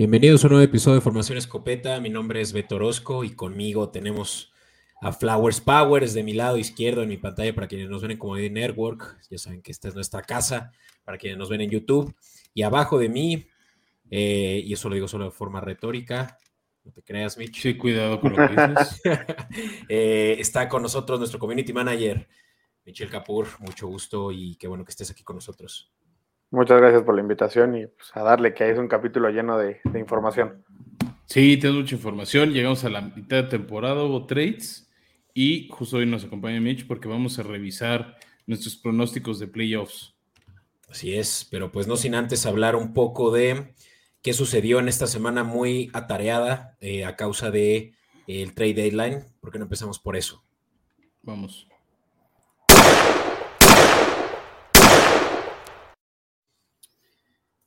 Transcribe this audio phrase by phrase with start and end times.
[0.00, 2.00] Bienvenidos a un nuevo episodio de Formación Escopeta.
[2.00, 4.50] Mi nombre es Beto Orozco y conmigo tenemos
[5.02, 8.16] a Flowers Powers de mi lado izquierdo en mi pantalla para quienes nos ven en
[8.16, 9.20] Comedy Network.
[9.28, 10.72] Ya saben que esta es nuestra casa
[11.04, 12.16] para quienes nos ven en YouTube.
[12.54, 13.46] Y abajo de mí,
[14.10, 16.38] eh, y eso lo digo solo de forma retórica,
[16.82, 17.60] no te creas, Mitch.
[17.60, 19.02] Sí, cuidado con lo que dices.
[19.90, 22.26] Eh, está con nosotros nuestro community manager,
[22.86, 23.48] Michelle Capur.
[23.58, 25.92] Mucho gusto y qué bueno que estés aquí con nosotros.
[26.50, 29.80] Muchas gracias por la invitación y pues, a darle que es un capítulo lleno de,
[29.84, 30.64] de información.
[31.26, 32.52] Sí, tenemos mucha información.
[32.52, 34.90] Llegamos a la mitad de temporada, hubo trades
[35.32, 40.16] y justo hoy nos acompaña Mitch porque vamos a revisar nuestros pronósticos de playoffs.
[40.88, 43.74] Así es, pero pues no sin antes hablar un poco de
[44.22, 47.76] qué sucedió en esta semana muy atareada eh, a causa de
[48.26, 49.24] eh, el trade deadline.
[49.40, 50.42] ¿Por qué no empezamos por eso?
[51.22, 51.69] Vamos.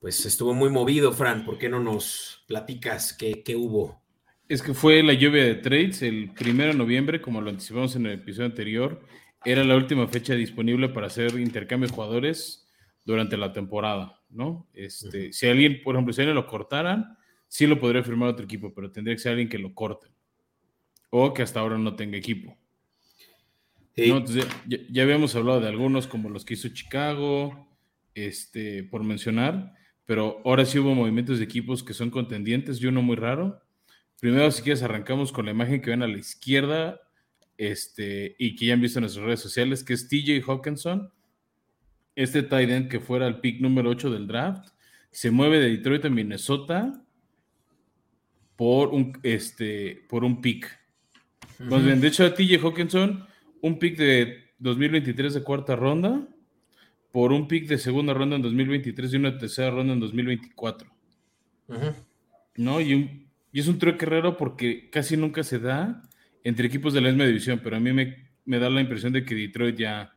[0.04, 1.46] Pues estuvo muy movido, Fran.
[1.46, 4.04] ¿Por qué no nos platicas qué, qué hubo?
[4.50, 8.08] Es que fue la lluvia de trades el primero de noviembre, como lo anticipamos en
[8.08, 9.02] el episodio anterior.
[9.46, 12.68] Era la última fecha disponible para hacer intercambio de jugadores
[13.06, 14.68] durante la temporada, ¿no?
[14.74, 17.18] Este, Si alguien, por ejemplo, si alguien lo cortaran,
[17.48, 20.10] sí lo podría firmar otro equipo, pero tendría que ser alguien que lo corte.
[21.12, 22.58] O que hasta ahora no tenga equipo.
[23.96, 24.10] Sí.
[24.10, 24.18] ¿no?
[24.18, 27.70] Entonces, ya, ya habíamos hablado de algunos como los que hizo Chicago,
[28.14, 33.02] este, por mencionar, pero ahora sí hubo movimientos de equipos que son contendientes y uno
[33.02, 33.62] muy raro.
[34.20, 37.02] Primero, si quieres, arrancamos con la imagen que ven a la izquierda
[37.58, 41.12] este, y que ya han visto en nuestras redes sociales, que es TJ Hawkinson,
[42.16, 44.70] este tight end que fuera el pick número 8 del draft,
[45.12, 47.04] se mueve de Detroit a Minnesota
[48.56, 50.70] por un, este, por un pick.
[51.60, 53.26] Más bien, de hecho, a TJ Hawkinson,
[53.62, 56.28] un pick de 2023 de cuarta ronda,
[57.14, 60.92] por un pick de segunda ronda en 2023 y una tercera ronda en 2024.
[61.68, 61.94] Ujú.
[62.58, 62.82] ¿No?
[62.82, 66.02] Y, un- y es un truque raro porque casi nunca se da
[66.44, 69.24] entre equipos de la misma división, pero a mí me, me da la impresión de
[69.24, 70.14] que Detroit ya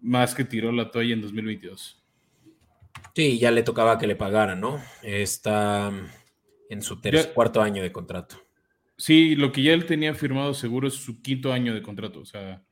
[0.00, 2.04] más que tiró la toalla en 2022.
[3.14, 4.78] Sí, ya le tocaba que le pagaran, ¿no?
[5.02, 5.90] Está
[6.68, 8.36] en su tercer, cuarto año de contrato.
[8.98, 12.26] Sí, lo que ya él tenía firmado seguro es su quinto año de contrato, o
[12.26, 12.62] sea,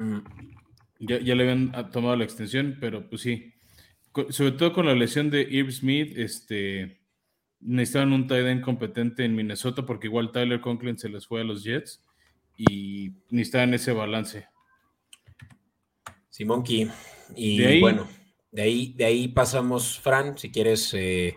[0.00, 0.18] Mm.
[0.98, 3.52] Ya, ya le habían ah, tomado la extensión, pero pues sí.
[4.30, 7.00] Sobre todo con la lesión de Irv Smith, este,
[7.60, 11.44] necesitaban un tight end competente en Minnesota porque igual Tyler Conklin se les fue a
[11.44, 12.02] los Jets
[12.56, 14.46] y necesitaban ese balance.
[16.30, 16.88] Simón Key.
[17.36, 18.08] Y De ahí- bueno,
[18.50, 21.36] de ahí, de ahí pasamos, Fran, si quieres, eh,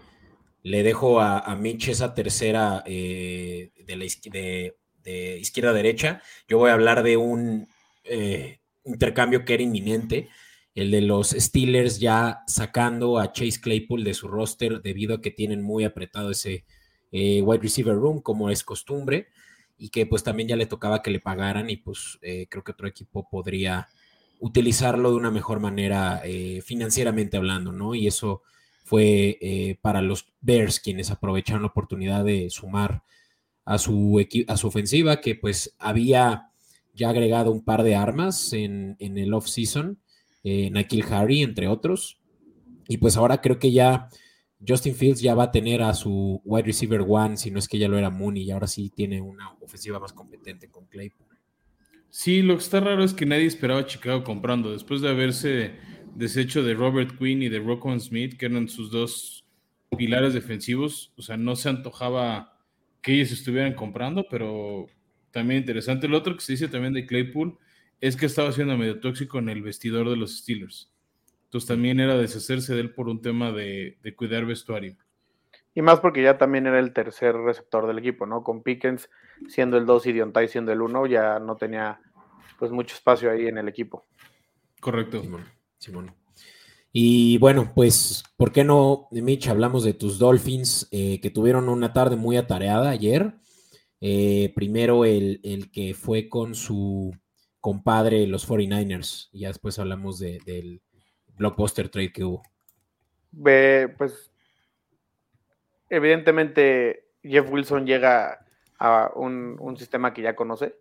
[0.63, 5.73] le dejo a, a Mitch esa tercera eh, de, la izqui- de- de izquierda a
[5.73, 6.21] derecha.
[6.47, 7.67] Yo voy a hablar de un
[8.03, 10.29] eh, intercambio que era inminente,
[10.73, 15.31] el de los Steelers ya sacando a Chase Claypool de su roster debido a que
[15.31, 16.65] tienen muy apretado ese
[17.11, 19.27] eh, wide receiver room, como es costumbre,
[19.77, 22.71] y que pues también ya le tocaba que le pagaran y pues eh, creo que
[22.71, 23.89] otro equipo podría
[24.39, 27.93] utilizarlo de una mejor manera eh, financieramente hablando, ¿no?
[27.93, 28.43] Y eso
[28.83, 33.03] fue para los Bears quienes aprovecharon la oportunidad de sumar
[33.63, 36.50] a su, a su ofensiva, que pues había
[36.93, 39.99] ya agregado un par de armas en, en el off-season,
[40.43, 42.19] eh, Nakil Harry, entre otros.
[42.87, 44.09] Y pues ahora creo que ya
[44.65, 47.77] Justin Fields ya va a tener a su wide receiver one, si no es que
[47.77, 51.27] ya lo era Mooney, y ahora sí tiene una ofensiva más competente con Claypool.
[52.09, 54.71] Sí, lo que está raro es que nadie esperaba a Chicago comprando.
[54.71, 55.71] Después de haberse
[56.15, 59.45] deshecho de Robert Quinn y de Roquan Smith, que eran sus dos
[59.97, 62.59] pilares defensivos, o sea, no se antojaba
[63.01, 64.87] que ellos estuvieran comprando, pero
[65.31, 66.07] también interesante.
[66.07, 67.57] Lo otro que se dice también de Claypool
[67.99, 70.91] es que estaba siendo medio tóxico en el vestidor de los Steelers.
[71.45, 74.95] Entonces también era deshacerse de él por un tema de, de cuidar vestuario.
[75.73, 78.43] Y más porque ya también era el tercer receptor del equipo, ¿no?
[78.43, 79.09] Con Pickens
[79.47, 81.99] siendo el 2 y Diontai siendo el 1, ya no tenía
[82.59, 84.05] pues mucho espacio ahí en el equipo.
[84.79, 85.21] Correcto.
[85.21, 85.45] Simón,
[85.77, 86.15] Simón.
[86.93, 89.47] Y bueno, pues, ¿por qué no, Mitch?
[89.47, 93.35] Hablamos de tus Dolphins, eh, que tuvieron una tarde muy atareada ayer.
[94.01, 97.15] Eh, primero el, el que fue con su
[97.59, 100.81] compadre, los 49ers, y ya después hablamos de- del
[101.37, 102.41] blockbuster trade que hubo.
[103.31, 104.31] Ve, pues
[105.89, 108.45] evidentemente Jeff Wilson llega
[108.79, 110.75] a un, un sistema que ya conoce,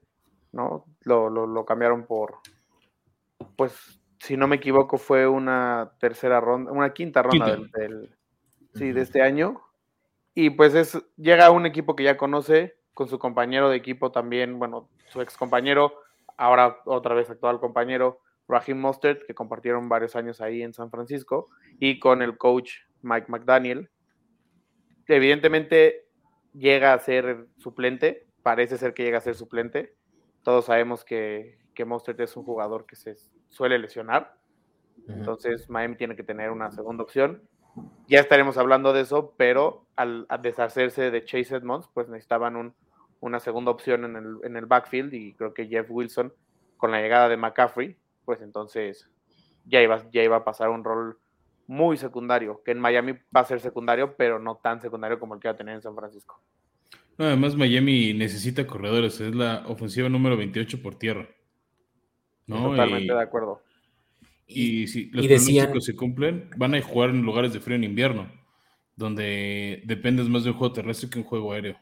[0.52, 0.86] ¿no?
[1.02, 2.38] Lo, lo- lo cambiaron por,
[3.56, 7.78] pues, si no me equivoco, fue una tercera ronda, una quinta ronda Quinta.
[7.80, 8.10] del, del-
[8.74, 9.60] sí, de este año.
[10.34, 14.12] Y pues es, llega a un equipo que ya conoce, con su compañero de equipo
[14.12, 15.94] también, bueno, su ex compañero,
[16.36, 21.48] ahora otra vez actual compañero, Raheem Mostert, que compartieron varios años ahí en San Francisco,
[21.78, 23.88] y con el coach Mike McDaniel.
[25.06, 26.08] evidentemente
[26.52, 29.94] llega a ser suplente, parece ser que llega a ser suplente.
[30.42, 33.16] Todos sabemos que, que Mostert es un jugador que se
[33.48, 34.36] suele lesionar.
[35.08, 37.48] Entonces Miami tiene que tener una segunda opción.
[38.08, 42.74] Ya estaremos hablando de eso, pero al, deshacerse de Chase Edmonds, pues necesitaban
[43.20, 46.32] una segunda opción en el, en el backfield y creo que Jeff Wilson,
[46.76, 49.08] con la llegada de McCaffrey, pues entonces
[49.66, 51.18] ya iba, ya iba a pasar un rol
[51.66, 55.40] muy secundario, que en Miami va a ser secundario, pero no tan secundario como el
[55.40, 56.42] que va a tener en San Francisco.
[57.16, 61.28] además, Miami necesita corredores, es la ofensiva número 28 por tierra.
[62.48, 63.62] Totalmente de acuerdo.
[64.48, 68.28] Y, si los pronósticos se cumplen, van a jugar en lugares de frío en invierno,
[68.96, 71.76] donde dependes más de un juego terrestre que un juego aéreo.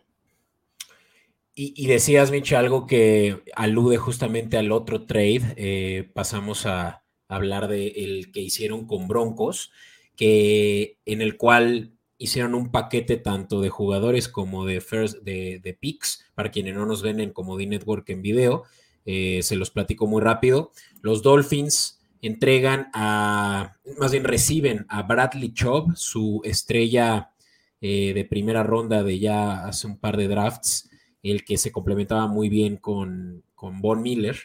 [1.60, 5.55] Y, decías, Mitch, algo que alude justamente al otro trade.
[5.56, 9.72] Eh, pasamos a hablar del el que hicieron con Broncos,
[10.14, 15.75] que, en el cual hicieron un paquete tanto de jugadores como de, first, de, de
[15.75, 18.62] picks, para quienes no nos ven en Comedy Network en video.
[19.04, 20.70] Eh, se los platico muy rápido.
[21.02, 27.32] Los Dolphins entregan a, más bien reciben a Bradley Chubb, su estrella
[27.81, 30.88] eh, de primera ronda de ya hace un par de drafts,
[31.22, 34.36] el que se complementaba muy bien con, con Von Miller,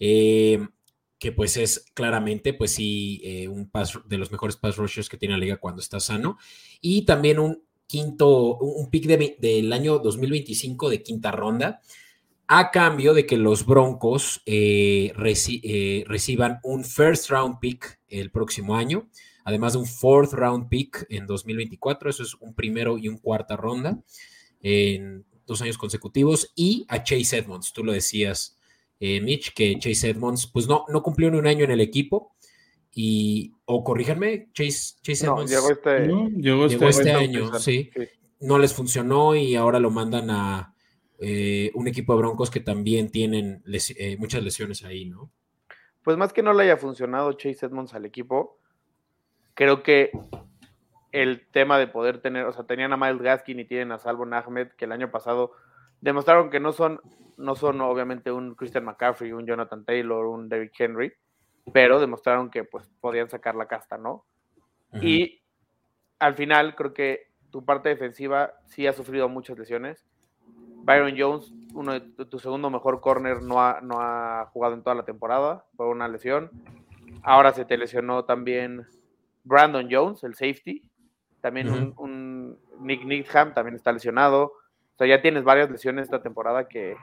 [0.00, 0.66] eh,
[1.18, 5.16] que pues es claramente, pues sí, eh, un pass, de los mejores pass rushers que
[5.16, 6.38] tiene la liga cuando está sano,
[6.80, 11.80] y también un quinto, un pick del año 2025 de quinta ronda,
[12.46, 19.08] a cambio de que los Broncos eh, reciban un first round pick el próximo año,
[19.44, 23.56] además de un fourth round pick en 2024, eso es un primero y un cuarta
[23.56, 24.02] ronda
[24.60, 28.56] en dos años consecutivos, y a Chase Edmonds, tú lo decías,
[29.00, 32.36] eh, Mitch, que Chase Edmonds, pues no, no cumplió ni un año en el equipo,
[32.92, 35.50] y, o corríjanme, Chase, Chase Edmonds.
[35.50, 36.06] Llegó este,
[36.40, 37.90] llegó este, este año, sí.
[38.40, 40.74] No les funcionó y ahora lo mandan a,
[41.20, 45.32] eh, un equipo de Broncos que también tienen eh, muchas lesiones ahí, ¿no?
[46.04, 48.60] Pues más que no le haya funcionado Chase Edmonds al equipo,
[49.54, 50.12] creo que
[51.12, 54.26] el tema de poder tener, o sea, tenían a Miles Gaskin y tienen a Salvo
[54.30, 55.52] Ahmed, que el año pasado
[56.00, 57.00] demostraron que no son,
[57.36, 61.12] no son obviamente un Christian McCaffrey, un Jonathan Taylor, un Derrick Henry,
[61.72, 64.24] pero demostraron que pues podían sacar la casta, ¿no?
[65.02, 65.42] Y
[66.18, 70.08] al final creo que tu parte defensiva sí ha sufrido muchas lesiones
[70.88, 74.96] Byron Jones, uno de tu, segundo mejor corner, no ha, no ha jugado en toda
[74.96, 76.50] la temporada por una lesión.
[77.22, 78.86] Ahora se te lesionó también
[79.44, 80.90] Brandon Jones, el safety.
[81.40, 84.44] También un, Nick Needham también está lesionado.
[84.44, 86.96] O sea, ya tienes varias lesiones esta temporada que,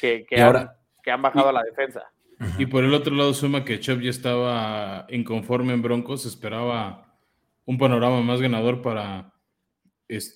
[0.00, 0.70] que, han,
[1.02, 2.10] que han bajado a la defensa.
[2.58, 7.16] Y por el otro lado, suma que Chubb ya estaba inconforme en Broncos, esperaba
[7.64, 9.32] un panorama más ganador para,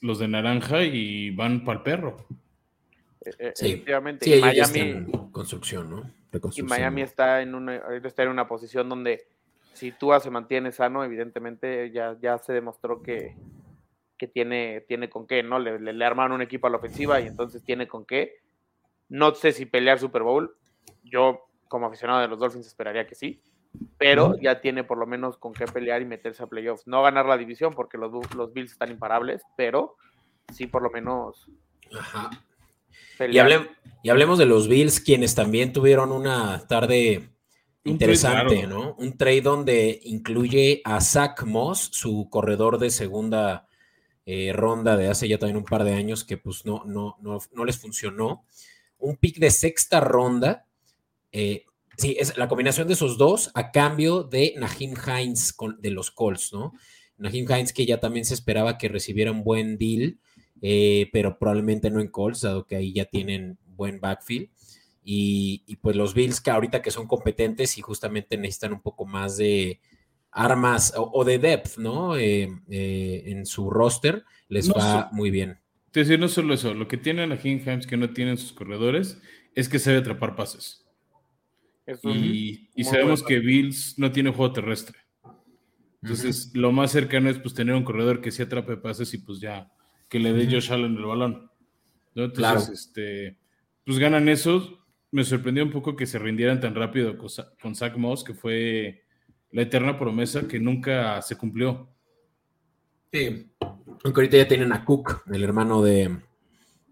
[0.03, 2.27] los de naranja y van para el perro.
[3.21, 4.25] E, e, efectivamente.
[4.25, 6.11] Sí, Miami, en construcción, ¿no?
[6.55, 9.27] Y Miami está en, una, está en una posición donde
[9.77, 13.37] si Tua se mantiene sano, evidentemente ya, ya se demostró que,
[14.19, 15.59] que tiene, tiene con qué, ¿no?
[15.59, 18.41] Le, le, arman un equipo a la ofensiva y entonces tiene con qué.
[19.09, 20.57] No sé si pelear Super Bowl.
[21.05, 23.41] Yo, como aficionado de los Dolphins, esperaría que sí
[23.99, 26.87] pero ya tiene por lo menos con qué pelear y meterse a playoffs.
[26.87, 29.97] No ganar la división porque los, los Bills están imparables, pero
[30.53, 31.47] sí por lo menos.
[31.99, 32.31] Ajá.
[33.31, 33.39] Y,
[34.09, 37.31] hablemos de los Bills, quienes también tuvieron una tarde
[37.87, 38.95] interesante, ¿no?
[38.99, 43.67] Un trade donde incluye a Zach Moss, su corredor de segunda
[44.25, 47.39] eh, ronda de hace ya también un par de años, que pues no, no, no,
[47.53, 48.45] no les funcionó.
[48.99, 50.67] Un pick de sexta ronda.
[51.33, 51.65] Eh,
[51.97, 56.53] Sí, es la combinación de esos dos a cambio de Nahim Hines de los Colts,
[56.53, 56.75] ¿no?
[57.17, 60.19] Nahim Hines que ya también se esperaba que recibiera un buen deal,
[60.61, 64.51] eh, pero probablemente no en Colts, dado que ahí ya tienen buen backfield.
[65.09, 69.37] Y, pues los Bills que ahorita que son competentes y justamente necesitan un poco más
[69.37, 69.81] de
[70.33, 72.17] armas o, de depth, ¿no?
[72.17, 75.61] Eh, eh, en su roster, les va muy bien.
[75.93, 79.23] Te decir, no solo eso, lo que tienen Nahim Hines que no tienen sus corredores
[79.55, 80.87] es que se debe atrapar pases
[82.03, 84.99] y, sabemos que Bills no tiene juego terrestre.
[86.03, 89.41] Entonces, lo más cercano es pues tener un corredor que sí atrape pases y pues
[89.41, 89.73] ya
[90.09, 91.51] que le dé Josh Allen el balón.
[92.15, 93.39] Entonces, este,
[93.85, 94.86] pues ganan eso.
[95.13, 99.05] Me sorprendió un poco que se rindieran tan rápido con, Zach Moss, que fue
[99.51, 101.89] la eterna promesa que nunca se cumplió.
[103.13, 103.51] Sí,
[104.05, 106.19] aunque ahorita ya tienen a Cook, el hermano de,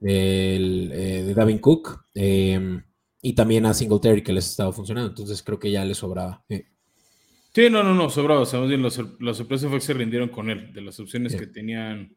[0.00, 2.06] de, eh, de Davin Cook.
[2.14, 2.80] Eh,
[3.26, 5.09] y también a Singletary que les estaba funcionando.
[5.09, 6.44] Entonces creo que ya les sobraba.
[6.47, 8.40] Sí, no, no, no, sobraba.
[8.40, 10.75] Más bien, la, sorpresa fue que se rindieron con él.
[10.75, 12.14] De las opciones que tenían,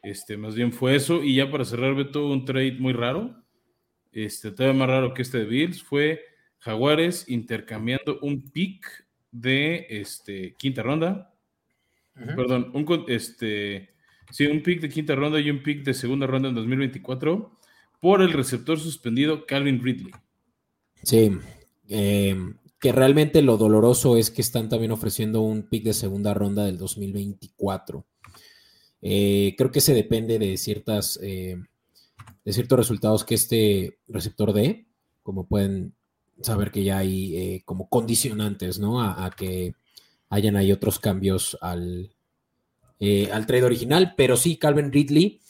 [0.00, 1.24] este, más bien fue eso.
[1.24, 3.34] Y ya para cerrar, Beto, un trade muy raro.
[4.14, 6.22] Este, todavía más raro que este de Bills fue
[6.60, 11.34] Jaguares intercambiando un pick de este, quinta ronda.
[12.14, 13.90] Perdón, un, este,
[14.30, 17.58] sí, un pick de quinta ronda y un pick de segunda ronda en 2024
[18.00, 20.12] por el receptor suspendido Calvin Ridley.
[21.02, 21.32] Sí,
[21.88, 26.64] em, que realmente lo doloroso es que están también ofreciendo un pick de segunda ronda
[26.66, 28.06] del 2024.
[29.02, 31.56] Eh, creo que se depende de ciertas eh,
[32.44, 34.86] de ciertos resultados que este receptor dé,
[35.22, 35.94] como pueden
[36.42, 39.00] saber que ya hay eh, como condicionantes, ¿no?
[39.00, 39.74] A, que
[40.28, 42.12] hayan ahí otros cambios al,
[43.32, 45.40] al trade original, pero sí, Calvin Ridley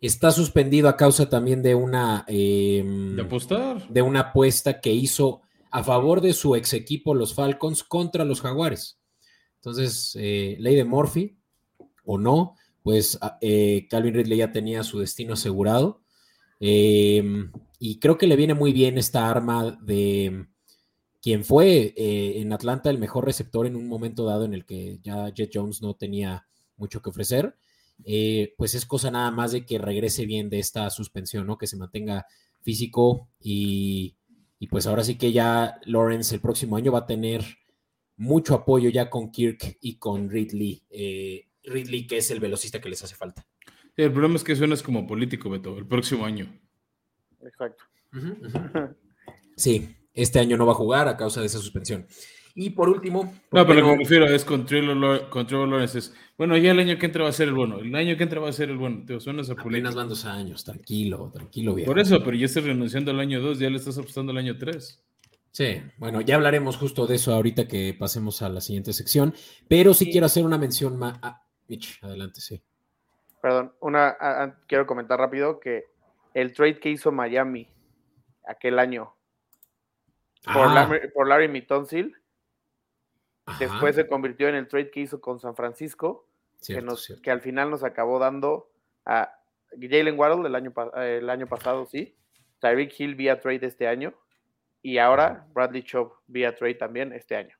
[0.00, 5.82] está suspendido a causa también de una de apostar de una apuesta que hizo a
[5.84, 8.98] favor de su ex equipo, los Falcons, contra los Jaguares.
[9.56, 11.36] Entonces, eh, ley de Murphy
[12.04, 16.00] o no, pues ah, eh, Calvin Ridley ya tenía su destino asegurado.
[16.60, 20.46] Em, y creo que le viene muy bien esta arma de
[21.20, 24.98] quien fue eh, en Atlanta el mejor receptor en un momento dado en el que
[25.02, 26.46] ya Jet Jones no tenía
[26.76, 27.56] mucho que ofrecer.
[28.56, 31.58] pues es cosa nada más de que regrese bien de esta suspensión, ¿no?
[31.58, 32.26] Que se mantenga
[32.62, 34.16] físico y
[34.58, 37.44] y pues ahora sí que ya Lawrence el próximo año va a tener
[38.16, 40.82] mucho apoyo ya con Kirk y con Ridley.
[40.90, 43.46] Eh, Ridley, que es el velocista que les hace falta.
[43.96, 46.46] El problema es que suenas como político, Beto, el próximo año.
[47.42, 47.84] Exacto.
[49.58, 52.06] Sí, este año no va a jugar a causa de esa suspensión.
[52.54, 53.34] Y por último.
[53.52, 55.98] No, pero lo que me refiero es con Trevor Lawrence.
[55.98, 57.78] Es, bueno, ya el año que entra va a ser el bueno.
[57.78, 59.04] El año que entra va a ser el bueno.
[59.06, 61.86] Te suenas a Apenas van dos años, tranquilo, tranquilo, bien.
[61.86, 64.56] Por eso, pero ya estás renunciando al año 2, ya le estás apostando al año
[64.56, 65.04] 3.
[65.50, 69.34] Sí, bueno, ya hablaremos justo de eso ahorita que pasemos a la siguiente sección.
[69.68, 71.18] Pero sí, quiero hacer una mención más.
[71.22, 72.62] Ah, Mitch, adelante, sí.
[73.40, 75.84] Perdón, una, quiero comentar rápido que
[76.34, 77.68] el trade que hizo Miami
[78.44, 79.16] aquel año
[80.52, 80.74] por, ah.
[80.74, 81.64] Larry, por Larry
[83.58, 86.26] Después se convirtió en el trade que hizo con San Francisco,
[86.66, 88.70] que, nos, que, al final nos acabó dando
[89.04, 89.38] a
[89.80, 92.16] Jalen Waddle el año, el año pasado, sí.
[92.60, 94.14] Tyreek Hill vía trade este año.
[94.82, 97.56] Y ahora Bradley Chubb vía trade también este año.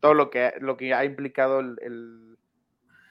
[0.00, 2.38] Todo lo que, lo que ha implicado el,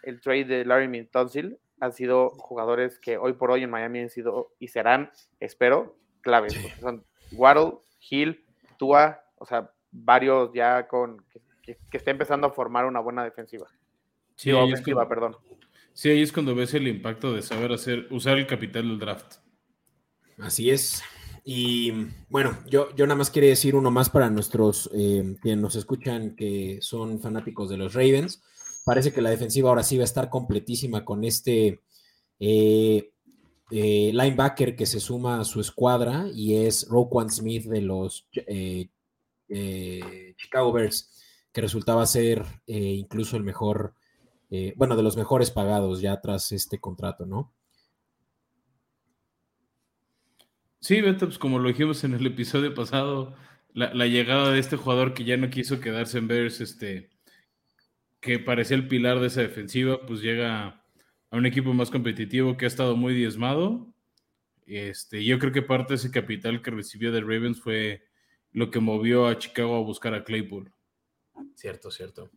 [0.04, 4.10] el, trade de Larry Mintonsil han sido jugadores que hoy por hoy en Miami han
[4.10, 6.56] sido y serán, espero, claves.
[6.80, 7.80] Son Waddle,
[8.10, 8.46] Hill,
[8.78, 11.24] Tua, o sea, varios ya con
[11.62, 13.68] que, está empezando a formar una buena defensiva.
[14.36, 15.36] Sí, ofensiva, perdón.
[15.94, 19.38] Sí, ahí es cuando ves el impacto de saber hacer, usar el capital del draft.
[20.38, 21.02] Así es.
[21.46, 21.94] Y
[22.28, 26.36] bueno, yo, yo nada más quería decir uno más para nuestros eh, que nos escuchan
[26.36, 28.44] que son fanáticos de los Ravens.
[28.86, 31.82] Parece que la defensiva ahora sí va a estar completísima con este
[32.40, 33.12] eh,
[33.72, 38.30] eh, linebacker que se suma a su escuadra y es Roquan Smith de los
[40.38, 41.16] Chicago Bears
[41.56, 43.96] que resultaba ser eh, incluso el mejor,
[44.52, 47.54] eh, bueno, de los mejores pagados ya tras este contrato, ¿no?
[50.82, 53.36] Sí, Beto, pues como lo dijimos en el episodio pasado,
[53.74, 57.10] la, llegada de este jugador que ya no quiso quedarse en Bears, este,
[58.26, 60.84] que parecía el pilar de esa defensiva, pues llega
[61.30, 63.88] a un equipo más competitivo que ha estado muy diezmado.
[64.66, 68.02] Este, yo creo que parte de ese capital que recibió de Ravens fue
[68.52, 70.72] lo que movió a Chicago a buscar a Claypool.
[71.54, 72.32] Cierto, cierto.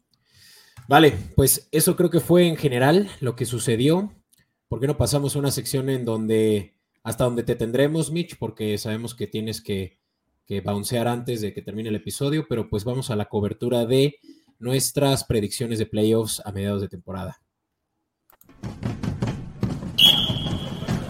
[0.89, 4.13] Vale, pues eso creo que fue en general lo que sucedió.
[4.69, 8.37] ¿Por qué no pasamos a una sección en donde, hasta donde te tendremos, Mitch?
[8.37, 9.99] Porque sabemos que tienes que,
[10.45, 14.19] que bouncear antes de que termine el episodio, pero pues vamos a la cobertura de
[14.59, 17.41] nuestras predicciones de playoffs a mediados de temporada.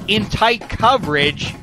[0.06, 1.54] In tight coverage.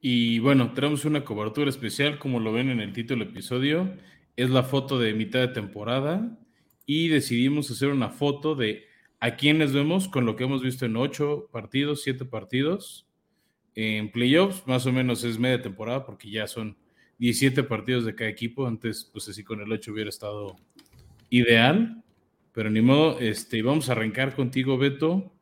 [0.00, 3.94] Y bueno, tenemos una cobertura especial, como lo ven en el título del episodio.
[4.36, 6.38] Es la foto de mitad de temporada
[6.86, 8.84] y decidimos hacer una foto de
[9.20, 13.06] a quiénes vemos con lo que hemos visto en ocho partidos, siete partidos.
[13.74, 16.76] En playoffs, más o menos es media temporada porque ya son
[17.18, 18.66] 17 partidos de cada equipo.
[18.66, 20.56] Antes, pues así con el 8 hubiera estado
[21.30, 22.02] ideal.
[22.52, 25.32] Pero ni modo, este, vamos a arrancar contigo, Beto.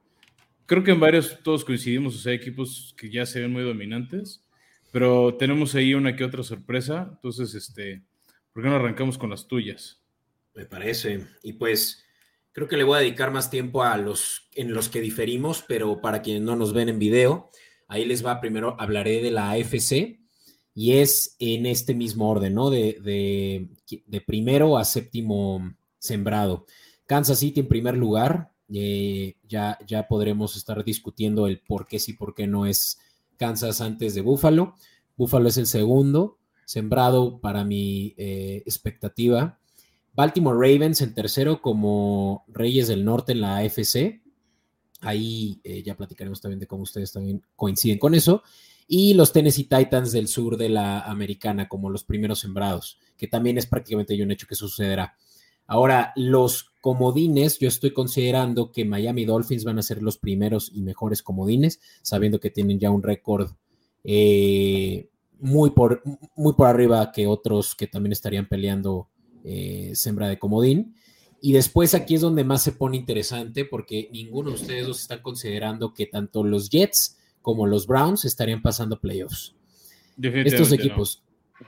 [0.66, 4.42] Creo que en varios todos coincidimos, o sea, equipos que ya se ven muy dominantes.
[4.90, 7.08] Pero tenemos ahí una que otra sorpresa.
[7.12, 8.02] Entonces, este,
[8.52, 10.02] ¿por qué no arrancamos con las tuyas?
[10.54, 11.26] Me parece.
[11.42, 12.04] Y pues
[12.52, 16.00] creo que le voy a dedicar más tiempo a los en los que diferimos, pero
[16.00, 17.50] para quienes no nos ven en video,
[17.88, 20.25] ahí les va primero, hablaré de la AFC
[20.78, 22.68] y es en este mismo orden, ¿no?
[22.68, 26.66] De, de, primero a séptimo sembrado.
[27.06, 32.12] Kansas City en primer lugar, eh, ya, ya podremos estar discutiendo el por qué sí,
[32.12, 32.98] por qué no es
[33.38, 34.74] Kansas antes de Buffalo.
[35.16, 39.58] Buffalo es el segundo, sembrado para mi eh, expectativa.
[40.12, 44.20] Baltimore Ravens en tercero como Reyes del Norte en la AFC.
[45.00, 48.42] Ahí eh, ya platicaremos también de cómo ustedes también coinciden con eso.
[48.88, 53.58] Y los Tennessee Titans del sur de la americana como los primeros sembrados, que también
[53.58, 55.16] es prácticamente un hecho que sucederá.
[55.66, 60.82] Ahora, los comodines, yo estoy considerando que Miami Dolphins van a ser los primeros y
[60.82, 63.50] mejores comodines, sabiendo que tienen ya un récord
[64.04, 65.08] eh,
[65.40, 66.02] muy, por,
[66.36, 69.08] muy por arriba que otros que también estarían peleando
[69.42, 70.94] eh, sembra de comodín.
[71.40, 75.22] Y después aquí es donde más se pone interesante porque ninguno de ustedes dos están
[75.22, 79.54] considerando que tanto los Jets como los Browns estarían pasando playoffs.
[80.20, 81.22] Estos equipos,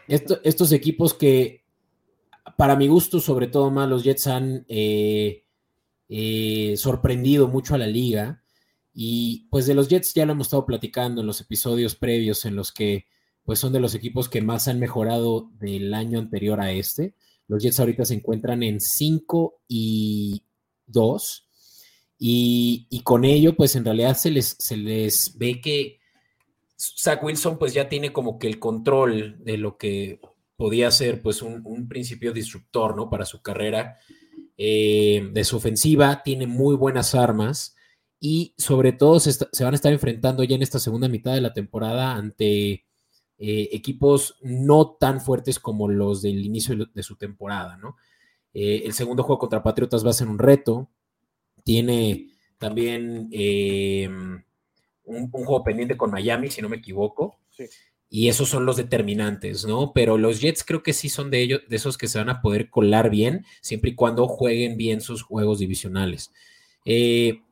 [0.09, 1.63] estos equipos que
[2.57, 5.45] para mi gusto, sobre todo más, los Jets han eh,
[6.09, 8.43] eh, sorprendido mucho a la liga.
[8.93, 12.57] Y pues de los Jets ya lo hemos estado platicando en los episodios previos en
[12.57, 13.07] los que
[13.45, 17.15] pues son de los equipos que más han mejorado del año anterior a este.
[17.47, 20.43] Los Jets ahorita se encuentran en 5 y
[20.87, 21.48] 2.
[22.19, 26.01] Y, con ello, pues en realidad se les, se les ve que
[26.77, 30.21] Zach Wilson pues ya tiene como que el control de lo que
[30.57, 33.09] podía ser pues un, principio disruptor, ¿no?
[33.09, 33.99] Para su carrera
[34.57, 37.77] eh, de su ofensiva, tiene muy buenas armas
[38.21, 41.55] y sobre todo se, van a estar enfrentando ya en esta segunda mitad de la
[41.55, 42.85] temporada ante
[43.39, 47.97] eh, equipos no tan fuertes como los del inicio de, su temporada, ¿no?
[48.53, 50.91] Eh, el segundo juego contra Patriotas va a ser un reto.
[51.69, 54.09] Tiene también eh,
[55.05, 57.37] un, juego pendiente con Miami, si no me equivoco.
[58.09, 59.93] Y esos son los determinantes, ¿no?
[59.93, 62.41] Pero los Jets creo que sí son de ellos, de esos que se van a
[62.41, 66.33] poder colar bien, siempre y cuando jueguen bien sus juegos divisionales.
[66.87, 67.43] Eh,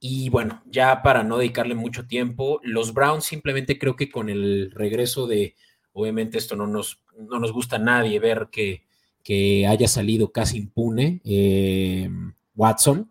[0.00, 4.72] y bueno, ya para no dedicarle mucho tiempo, los Browns simplemente creo que con el
[4.72, 5.54] regreso de,
[5.92, 8.82] obviamente esto no nos, no nos gusta a nadie ver que,
[9.22, 12.10] que haya salido casi impune eh,
[12.56, 13.08] Watson.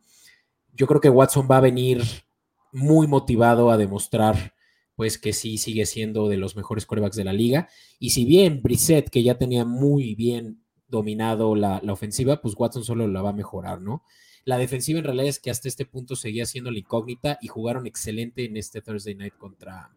[0.79, 2.01] Yo creo que Watson va a venir
[2.71, 4.55] muy motivado a demostrar
[4.95, 7.67] pues que sí sigue siendo de los mejores corebacks de la liga.
[7.99, 12.85] Y si bien Brissett, que ya tenía muy bien dominado la, la ofensiva, pues Watson
[12.85, 14.03] solo la va a mejorar, ¿no?
[14.45, 17.85] La defensiva en realidad es que hasta este punto seguía siendo la incógnita y jugaron
[17.85, 19.91] excelente en este Thursday night contra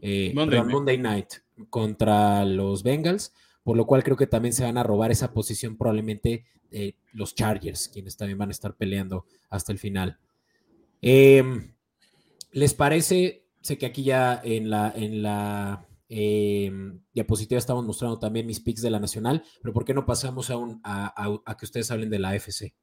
[0.00, 1.28] eh, Monday, night
[1.68, 5.76] contra los Bengals, por lo cual creo que también se van a robar esa posición
[5.76, 10.18] probablemente eh, los Chargers, quienes también van a estar peleando hasta el final.
[11.00, 11.72] Em,
[12.52, 13.46] ¿Les parece?
[13.60, 18.82] Sé que aquí ya en la, en la em, diapositiva estamos mostrando también mis picks
[18.82, 22.30] de la nacional, pero ¿por qué no pasamos aún a que ustedes hablen de la
[22.30, 22.74] AFC?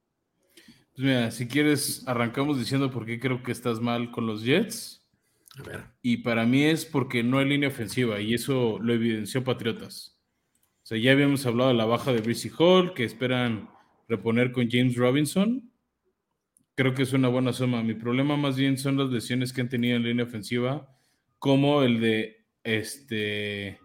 [0.98, 5.06] Pues mira, si quieres, arrancamos diciendo por qué creo que estás mal con los Jets.
[5.60, 5.86] A ver.
[6.02, 10.18] Y para mí es porque no hay línea ofensiva y eso lo evidenció Patriotas.
[10.82, 13.70] O sea, ya habíamos hablado de la baja de Breezy Hall, que esperan
[14.08, 15.72] reponer con James Robinson.
[16.76, 17.84] Creo que es una buena suma.
[17.84, 20.88] Mi problema más bien son las lesiones que han tenido en línea ofensiva,
[21.40, 23.80] como el de este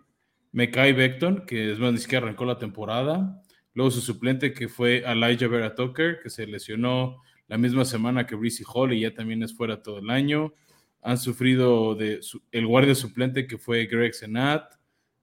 [0.52, 3.42] Mekai Beckton, que es más que arrancó la temporada.
[3.74, 8.34] Luego su suplente que fue Elijah Vera Tucker, que se lesionó la misma semana que
[8.34, 10.52] Breezy Hall y ya también es fuera todo el año.
[11.00, 14.74] Han sufrido de el guardia suplente que fue Greg Senat,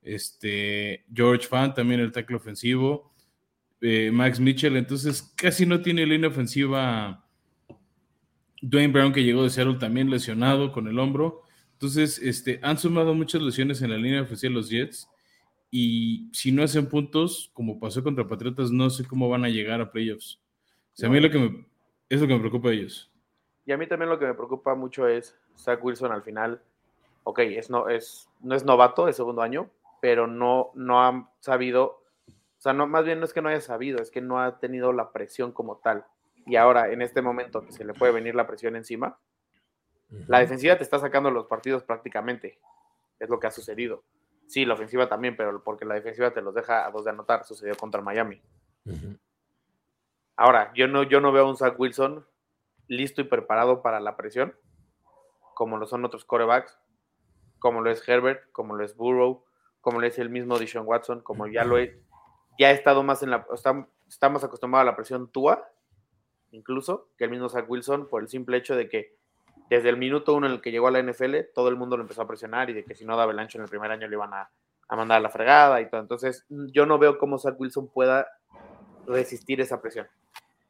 [0.02, 3.14] este, George Fan, también el tackle ofensivo,
[3.82, 4.78] eh, Max Mitchell.
[4.78, 7.26] Entonces casi no tiene línea ofensiva.
[8.62, 11.44] Dwayne Brown que llegó de Seattle también lesionado con el hombro.
[11.74, 15.10] Entonces, este, han sumado muchas lesiones en la línea ofensiva los Jets
[15.72, 19.80] y si no hacen puntos, como pasó contra Patriotas, no sé cómo van a llegar
[19.80, 20.42] a playoffs.
[20.94, 21.68] O sea, a mí lo que me,
[22.10, 23.12] es lo que me preocupa a ellos.
[23.66, 26.62] Y a mí también lo que me preocupa mucho es Zach Wilson al final.
[27.24, 29.70] Ok, es no, es, no es novato de segundo año,
[30.02, 31.99] pero no, no ha sabido,
[32.60, 34.60] o sea, no, más bien no es que no haya sabido, es que no ha
[34.60, 36.06] tenido la presión como tal.
[36.46, 39.18] Y ahora, en este momento que se le puede venir la presión encima,
[40.28, 42.60] la defensiva te está sacando los partidos prácticamente.
[43.18, 44.04] Es lo que ha sucedido.
[44.46, 47.46] Sí, la ofensiva también, pero porque la defensiva te los deja a dos de anotar,
[47.46, 48.42] sucedió contra Miami.
[50.36, 52.28] Ahora, yo no, yo no veo a un Zach Wilson
[52.88, 54.54] listo y preparado para la presión,
[55.56, 56.78] como lo son otros corebacks,
[57.60, 59.46] como lo es Herbert, como lo es Burrow,
[59.80, 62.02] como lo es el mismo Dishon Watson, como ya lo he,
[62.60, 65.68] ya he estado más en la, está, más acostumbrado a la presión Tua,
[66.52, 69.16] incluso, que el mismo Zach Wilson, por el simple hecho de que
[69.72, 72.04] desde el minuto uno en el que llegó a la NFL, todo el mundo lo
[72.04, 74.08] empezó a presionar y de que si no daba el ancho en el primer año
[74.08, 74.50] le iban a
[74.90, 76.02] a mandar a la fregada y todo.
[76.02, 78.28] Entonces, yo no veo cómo Zach Wilson pueda
[79.08, 80.08] resistir esa presión.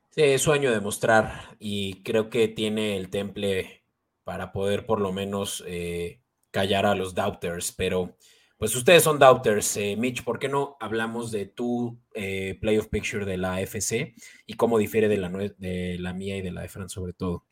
[0.09, 3.83] Sí, es su año de mostrar y creo que tiene el temple
[4.25, 6.19] para poder por lo menos eh,
[6.51, 8.15] callar a los doubters, pero
[8.59, 9.77] pues ustedes son doubters.
[9.77, 14.13] Eh, Mitch, ¿por qué no hablamos de tu eh, playoff picture de la FC
[14.45, 17.45] y cómo difiere de la, de la mía y de la de Fran sobre todo?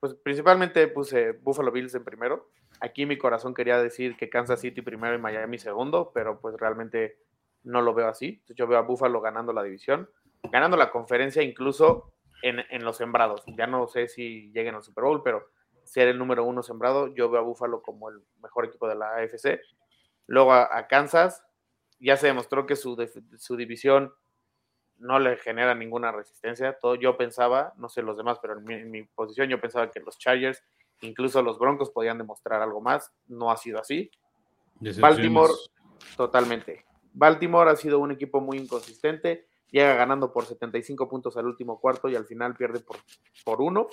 [0.00, 2.50] Pues principalmente puse Buffalo Bills en primero.
[2.80, 7.18] Aquí mi corazón quería decir que Kansas City primero y Miami segundo, pero pues realmente
[7.62, 8.42] no lo veo así.
[8.56, 10.08] Yo veo a Buffalo ganando la división,
[10.50, 13.42] ganando la conferencia incluso en, en los sembrados.
[13.58, 15.50] Ya no sé si lleguen al Super Bowl, pero
[15.84, 19.16] ser el número uno sembrado, yo veo a Buffalo como el mejor equipo de la
[19.16, 19.60] AFC
[20.28, 21.42] Luego a, Kansas,
[21.98, 22.96] ya se demostró que su,
[23.38, 24.12] su, división
[24.98, 26.78] no le genera ninguna resistencia.
[26.78, 30.18] Todo yo pensaba, no sé los demás, pero en mi, posición yo pensaba que los
[30.18, 30.62] Chargers,
[31.00, 33.10] incluso los Broncos, podían demostrar algo más.
[33.26, 34.10] No ha sido así.
[35.00, 35.54] Baltimore,
[36.14, 36.84] totalmente.
[37.14, 39.48] Baltimore ha sido un equipo muy inconsistente.
[39.70, 42.98] Llega ganando por 75 puntos al último cuarto y al final pierde por,
[43.46, 43.88] por uno.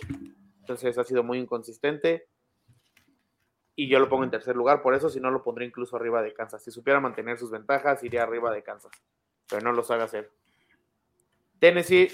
[0.59, 2.27] Entonces ha sido muy inconsistente
[3.75, 6.21] y yo lo pongo en tercer lugar, por eso si no lo pondría incluso arriba
[6.21, 6.63] de Kansas.
[6.63, 8.91] Si supiera mantener sus ventajas, iría arriba de Kansas,
[9.49, 10.31] pero no lo sabe hacer.
[11.59, 12.09] Tennessee,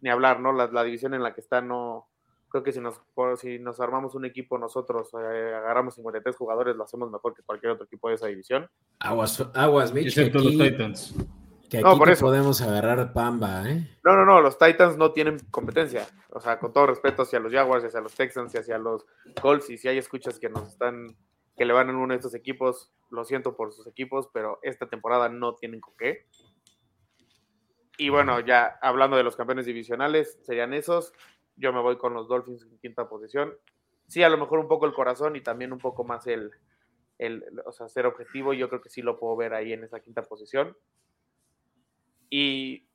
[0.00, 0.52] ni hablar, ¿no?
[0.52, 2.08] La, división en la que está, no.
[2.48, 3.00] Creo que si nos,
[3.40, 7.72] si nos armamos un equipo nosotros, eh, agarramos 53 jugadores, lo hacemos mejor que cualquier
[7.72, 8.68] otro equipo de esa división.
[9.00, 10.06] Aguas, aguas, Mitch.
[10.06, 11.14] Excepto los Titans
[11.82, 12.26] no, por eso.
[12.26, 13.98] podemos agarrar pamba, ¿eh?
[14.04, 16.06] No, no, no, los Titans no tienen competencia.
[16.30, 19.06] O sea, con todo respeto hacia los Jaguars, hacia los Texans y hacia los
[19.40, 21.16] Colts, y si hay escuchas que nos están,
[21.56, 24.88] que le van en uno de estos equipos, lo siento por sus equipos, pero esta
[24.88, 26.26] temporada no tienen con qué.
[27.96, 31.12] Y bueno, ya hablando de los campeones divisionales, serían esos.
[31.56, 33.54] Yo me voy con los Dolphins en quinta posición.
[34.08, 36.50] Sí, a lo mejor un poco el corazón y también un poco más el,
[37.18, 38.52] el o sea, ser objetivo.
[38.52, 40.76] Yo creo que sí lo puedo ver ahí en esa quinta posición.
[42.30, 42.86] Y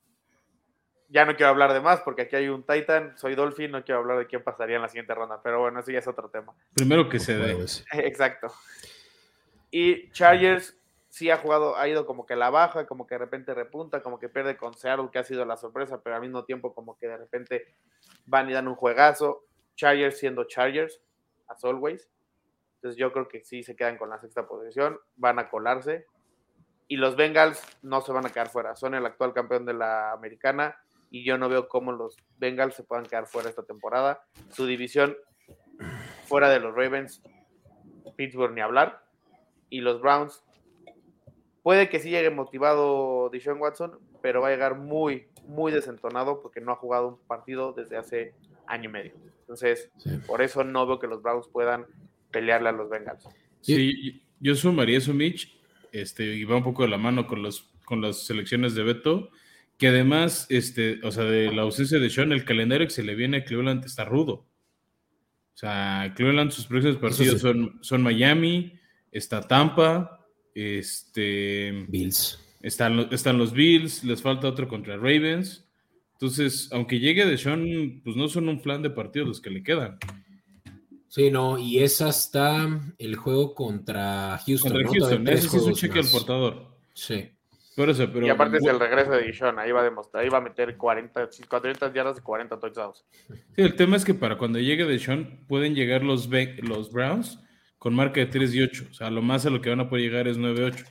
[1.08, 4.00] ya no quiero hablar de más porque aquí hay un Titan, soy Dolphin, no quiero
[4.00, 6.54] hablar de quién pasaría en la siguiente ronda, pero bueno, eso ya es otro tema.
[6.74, 7.52] Primero que se dé.
[7.92, 8.48] Exacto.
[9.70, 10.76] Y Chargers
[11.08, 14.18] sí ha jugado, ha ido como que la baja, como que de repente repunta, como
[14.18, 17.08] que pierde con Seattle, que ha sido la sorpresa, pero al mismo tiempo como que
[17.08, 17.74] de repente
[18.26, 19.44] van y dan un juegazo.
[19.74, 21.00] Chargers siendo Chargers,
[21.48, 22.08] as always.
[22.76, 26.06] Entonces yo creo que sí se quedan con la sexta posición, van a colarse,
[26.90, 28.74] y los Bengals no se van a quedar fuera.
[28.74, 30.74] Son el actual campeón de la americana
[31.08, 34.24] y yo no veo cómo los Bengals se puedan quedar fuera esta temporada.
[34.50, 35.16] Su división
[36.26, 37.22] fuera de los Ravens,
[38.16, 39.04] Pittsburgh ni hablar.
[39.68, 40.42] Y los Browns,
[41.62, 46.60] puede que sí llegue motivado Deshaun Watson, pero va a llegar muy, muy desentonado porque
[46.60, 48.34] no ha jugado un partido desde hace
[48.66, 49.12] año y medio.
[49.42, 49.92] Entonces,
[50.26, 51.86] por eso no veo que los Browns puedan
[52.32, 53.28] pelearle a los Bengals.
[53.60, 55.59] Sí, yo sumaría eso, Mitch,
[55.92, 59.30] este, y va un poco de la mano con, los, con las selecciones de Beto,
[59.78, 63.14] que además, este, o sea, de la ausencia de Sean, el calendario que se le
[63.14, 64.32] viene a Cleveland está rudo.
[64.32, 68.78] O sea, Cleveland, sus próximos partidos son, son Miami,
[69.10, 71.86] está Tampa, este...
[71.88, 72.38] Bills.
[72.60, 75.66] Están, están los Bills, les falta otro contra Ravens.
[76.12, 79.62] Entonces, aunque llegue de Sean, pues no son un plan de partidos los que le
[79.62, 79.98] quedan.
[81.10, 84.70] Sí, no, y es hasta el juego contra Houston.
[84.70, 86.68] Contra Houston, ese sí es un cheque al portador.
[86.94, 87.32] Sí.
[87.74, 88.26] Pero eso, pero...
[88.26, 90.76] Y aparte es el regreso de Dishon, ahí va a demostrar, ahí va a meter
[90.76, 93.04] 40, 40 yardas y 40 touchdowns.
[93.26, 96.28] Sí, el tema es que para cuando llegue Dishon pueden llegar los,
[96.62, 97.40] los Browns
[97.78, 98.84] con marca de 3 y 8.
[98.88, 100.84] O sea, lo más a lo que van a poder llegar es 9-8.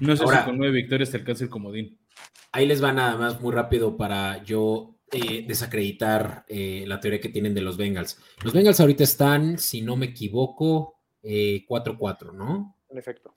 [0.00, 1.98] No sé si con 9 victorias te alcanza el comodín.
[2.50, 7.28] Ahí les va nada más muy rápido para yo eh, desacreditar eh, la teoría que
[7.28, 8.18] tienen de los Bengals.
[8.42, 12.76] Los Bengals ahorita están, si no me equivoco, 4-4, eh, ¿no?
[12.90, 13.36] En efecto.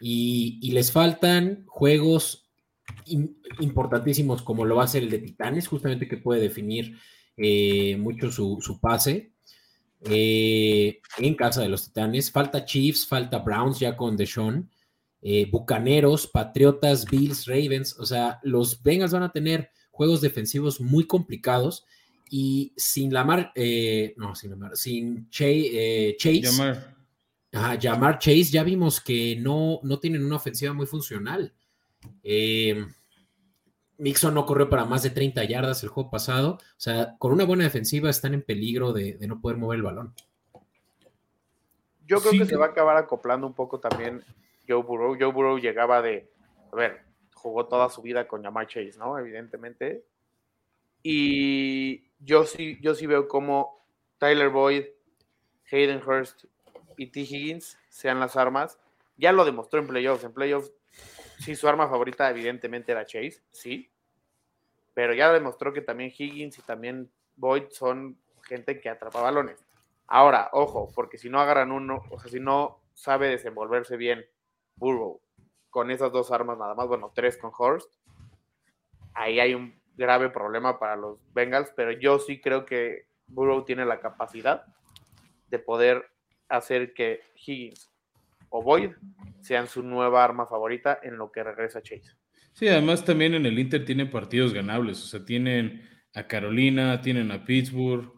[0.00, 2.48] Y, les faltan juegos
[3.58, 6.96] importantísimos como lo va a ser el de Titanes, justamente que puede definir
[7.98, 9.32] mucho su, pase.
[10.04, 12.30] en casa de los Titanes.
[12.30, 14.70] Falta Chiefs, falta Browns ya con Deshaun.
[15.50, 17.98] Bucaneros, Patriotas, Bills, Ravens.
[17.98, 21.86] O sea, los Bengals van a tener juegos defensivos muy complicados
[22.28, 26.40] y sin Lamar, eh, no, sin Lamar, sin eh, Chase.
[27.78, 28.18] Llamar.
[28.18, 31.52] Chase, ya vimos que no, no tienen una ofensiva muy funcional.
[32.22, 32.86] Eh,
[33.98, 36.54] Mixon no corrió para más de 30 yardas el juego pasado.
[36.54, 40.14] O sea, con una buena defensiva están en peligro de, no poder mover el balón.
[42.06, 44.24] Yo creo que se va a acabar acoplando un poco también
[44.66, 45.16] Joe Burrow.
[45.18, 46.30] Joe Burrow llegaba de,
[46.72, 47.02] a ver,
[47.42, 49.18] jugó toda su vida con Jamar Chase, ¿no?
[49.18, 50.04] Evidentemente.
[51.02, 53.84] Y yo sí, yo sí veo como
[54.18, 54.84] Tyler Boyd,
[55.70, 56.44] Hayden Hurst
[56.96, 57.20] y T.
[57.20, 58.78] Higgins sean las armas
[59.16, 60.22] Ya lo demostró en playoffs.
[60.24, 60.72] En playoffs,
[61.40, 63.90] sí, su arma favorita evidentemente era Chase, sí.
[64.94, 69.64] Pero ya demostró que también Higgins y también Boyd son gente que atrapa balones.
[70.06, 74.24] Ahora, ojo, porque si no agarran uno, o sea, si no sabe desenvolverse bien
[74.76, 75.20] Burrow
[75.72, 77.90] con esas dos armas nada más, bueno, tres con Horst,
[79.14, 83.86] ahí hay un grave problema para los Bengals, pero yo sí creo que Burrow tiene
[83.86, 84.66] la capacidad
[85.48, 86.04] de poder
[86.50, 87.90] hacer que Higgins
[88.50, 88.90] o Boyd
[89.40, 92.12] sean su nueva arma favorita en lo que regresa Chase.
[92.52, 97.32] Sí, además también en el Inter tienen partidos ganables, o sea, tienen a Carolina, tienen
[97.32, 98.12] a Pittsburgh,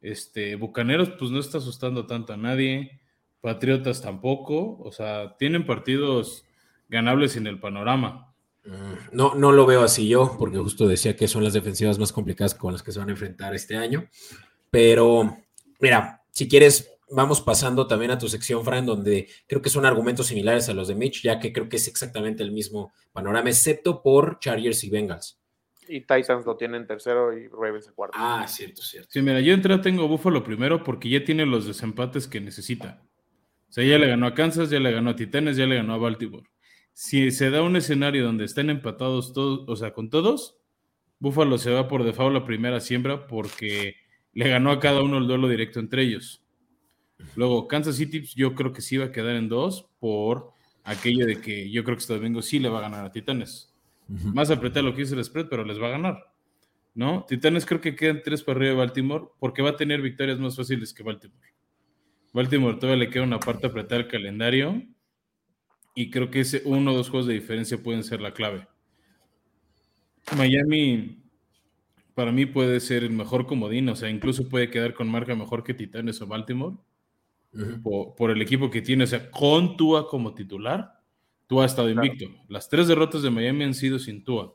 [0.00, 3.00] este, Bucaneros pues no está asustando tanto a nadie,
[3.40, 6.44] Patriotas tampoco, o sea, tienen partidos
[6.88, 8.34] ganables en el panorama.
[8.64, 12.12] Mm, no, no lo veo así yo, porque justo decía que son las defensivas más
[12.12, 14.08] complicadas con las que se van a enfrentar este año.
[14.70, 15.36] Pero,
[15.80, 20.26] mira, si quieres, vamos pasando también a tu sección, Fran, donde creo que son argumentos
[20.26, 24.02] similares a los de Mitch, ya que creo que es exactamente el mismo panorama, excepto
[24.02, 25.40] por Chargers y Bengals.
[25.88, 28.18] Y Titans lo tienen tercero y Ravens en cuarto.
[28.18, 29.08] Ah, cierto, cierto.
[29.08, 33.00] Sí, mira, yo entré, tengo Buffalo primero porque ya tiene los desempates que necesita.
[33.68, 35.94] O sea, ya le ganó a Kansas, ya le ganó a Titanes, ya le ganó
[35.94, 36.44] a Baltimore
[36.98, 40.56] si se da un escenario donde estén empatados todos, o sea, con todos,
[41.18, 43.96] Búfalo se va por default la primera siembra porque
[44.32, 46.42] le ganó a cada uno el duelo directo entre ellos.
[47.34, 50.52] Luego, Kansas City, pues, yo creo que sí va a quedar en dos por
[50.84, 53.74] aquello de que yo creo que este domingo sí le va a ganar a Titanes.
[54.08, 56.32] Más apretar lo que dice el spread, pero les va a ganar.
[56.94, 57.26] ¿No?
[57.28, 60.56] Titanes creo que quedan tres para arriba de Baltimore porque va a tener victorias más
[60.56, 61.52] fáciles que Baltimore.
[62.32, 64.82] Baltimore todavía le queda una parte apretar el calendario
[65.98, 68.68] y creo que ese uno o dos juegos de diferencia pueden ser la clave.
[70.36, 71.24] Miami,
[72.14, 75.64] para mí, puede ser el mejor comodín, o sea, incluso puede quedar con marca mejor
[75.64, 76.76] que Titanes o Baltimore,
[77.82, 81.00] por, el equipo que tiene, o sea, con Tua como titular,
[81.46, 82.26] Tua ha estado invicto.
[82.48, 84.54] Las tres derrotas de Miami han sido sin Tua,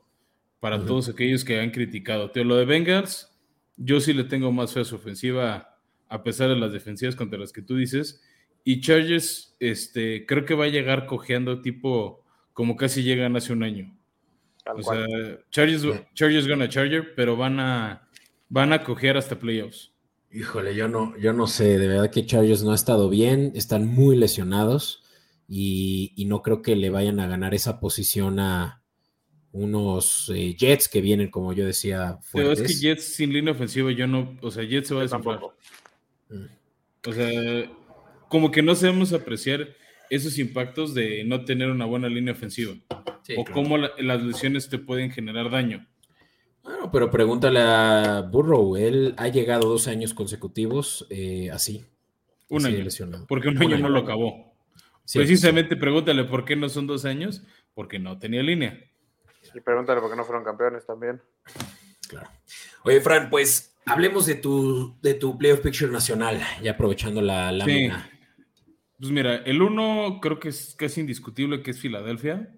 [0.60, 2.30] para todos aquellos que han criticado.
[2.30, 3.36] Teo, lo de Bengals,
[3.76, 5.76] yo sí le tengo más fe a su ofensiva,
[6.08, 8.22] a pesar de las defensivas contra las que tú dices,
[8.64, 12.22] y Chargers, este, creo que va a llegar cojeando tipo
[12.52, 13.96] como casi llegan hace un año.
[14.66, 15.06] o sea,
[15.50, 18.08] Chargers, Chargers gana Charger, pero van a,
[18.48, 19.92] van a cojear hasta playoffs.
[20.30, 23.86] Híjole, yo no, yo no sé, de verdad que Chargers no ha estado bien, están
[23.86, 25.02] muy lesionados
[25.46, 28.82] y, no creo que le vayan a ganar esa posición a
[29.50, 32.30] unos eh, Jets que vienen, como yo decía, fuertes.
[32.32, 35.02] Pero es que Jets sin línea ofensiva, yo no, o sea, Jets se va a
[35.02, 35.40] desinflar.
[36.30, 36.44] Mm.
[37.06, 37.70] O sea,
[38.32, 39.68] como que no sabemos apreciar
[40.08, 42.72] esos impactos de no tener una buena línea ofensiva.
[43.36, 45.86] o cómo las lesiones te pueden generar daño.
[46.62, 48.76] Bueno, pero pregúntale a Burrow.
[48.76, 51.84] Él ha llegado dos años consecutivos eh, así.
[52.48, 52.86] Un año.
[53.28, 54.54] Porque un, año, no lo acabó.
[55.12, 57.42] Precisamente pregúntale por qué no son dos años.
[57.74, 58.82] Porque no tenía línea.
[59.54, 61.20] Y pregúntale por qué no fueron campeones también.
[62.08, 62.30] Claro.
[62.84, 68.08] Oye, Fran, pues hablemos de tu, de tu playoff picture nacional, ya aprovechando la lámina.
[69.02, 72.56] Pues mira, el uno creo que es casi indiscutible que es Filadelfia.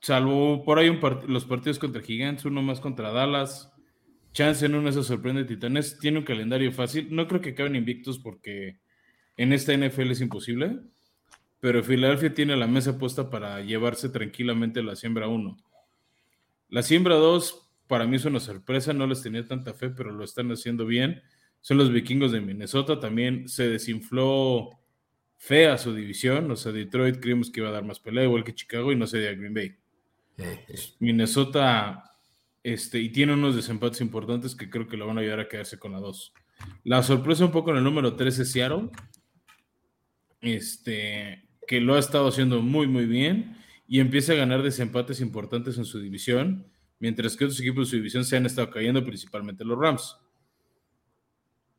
[0.00, 3.70] Salvo por ahí los partidos contra Gigantes, uno más contra Dallas.
[4.32, 5.98] Chance en uno se sorprende Titanes.
[5.98, 7.08] Tiene un calendario fácil.
[7.10, 8.78] No creo que acaben invictos porque
[9.36, 10.80] en esta NFL es imposible.
[11.60, 15.58] Pero Filadelfia tiene la mesa puesta para llevarse tranquilamente la siembra 1.
[16.70, 18.94] La siembra 2 para mí es una sorpresa.
[18.94, 21.20] No les tenía tanta fe, pero lo están haciendo bien.
[21.60, 22.98] Son los vikingos de Minnesota.
[22.98, 24.70] También se desinfló
[25.46, 26.50] fea su división.
[26.50, 29.06] O sea, Detroit creímos que iba a dar más pelea, igual que Chicago, y no
[29.06, 29.76] se dio a Green Bay.
[30.98, 32.02] Minnesota,
[32.64, 35.78] este, y tiene unos desempates importantes que creo que lo van a ayudar a quedarse
[35.78, 36.34] con la 2.
[36.82, 38.90] La sorpresa un poco en el número 3 es Seattle,
[40.40, 43.56] este, que lo ha estado haciendo muy, muy bien
[43.86, 46.66] y empieza a ganar desempates importantes en su división,
[46.98, 50.16] mientras que otros equipos de su división se han estado cayendo, principalmente los Rams.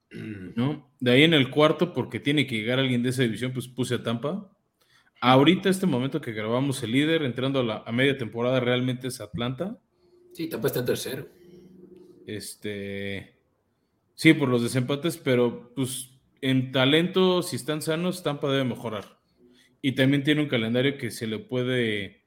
[0.56, 0.92] ¿no?
[1.00, 3.96] De ahí en el cuarto, porque tiene que llegar alguien de esa división, pues puse
[3.96, 4.52] a Tampa.
[5.22, 9.20] Ahorita, este momento que grabamos el líder, entrando a, la, a media temporada, realmente es
[9.20, 9.80] Atlanta.
[10.34, 11.28] Sí, Tampa está en tercero.
[12.26, 13.40] Este.
[14.14, 19.20] Sí, por los desempates, pero pues en talento, si están sanos, Tampa debe mejorar.
[19.82, 22.24] Y también tiene un calendario que se le puede,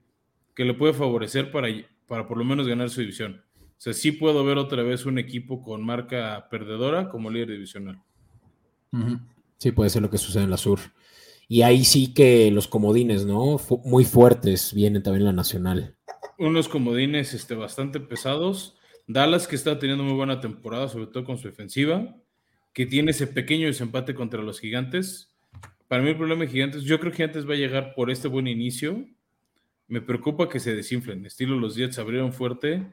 [0.55, 1.69] que le puede favorecer para,
[2.07, 3.45] para por lo menos ganar su división.
[3.81, 7.99] O sea, sí puedo ver otra vez un equipo con marca perdedora como líder divisional.
[9.57, 10.81] Sí, puede ser lo que sucede en la sur.
[11.49, 13.59] Y ahí sí que los comodines, ¿no?
[13.87, 15.97] muy fuertes vienen también la nacional.
[16.39, 18.77] Unos comodines este, bastante pesados.
[19.07, 22.15] Dallas, que está teniendo muy buena temporada, sobre todo con su defensiva,
[22.75, 25.35] que tiene ese pequeño desempate contra los gigantes.
[25.89, 28.29] para mí el problema de Gigantes, yo creo que Gigantes va a llegar por este
[28.29, 29.07] buen inicio.
[29.89, 31.25] Me preocupa que se desinflen.
[31.25, 32.87] Estilo los Jets abrieron fuerte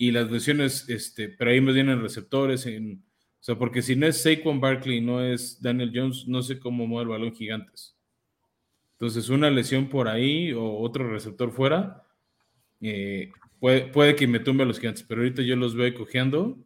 [0.00, 2.64] y las lesiones, este, pero ahí me vienen receptores.
[2.64, 6.58] En, o sea, porque si no es Saquon Barkley, no es Daniel Jones, no sé
[6.58, 7.98] cómo mueve el balón Gigantes.
[8.92, 12.02] Entonces, una lesión por ahí o otro receptor fuera,
[12.80, 16.56] eh, puede, puede, que me tumbe a los Gigantes, pero ahorita yo los veo cojeando.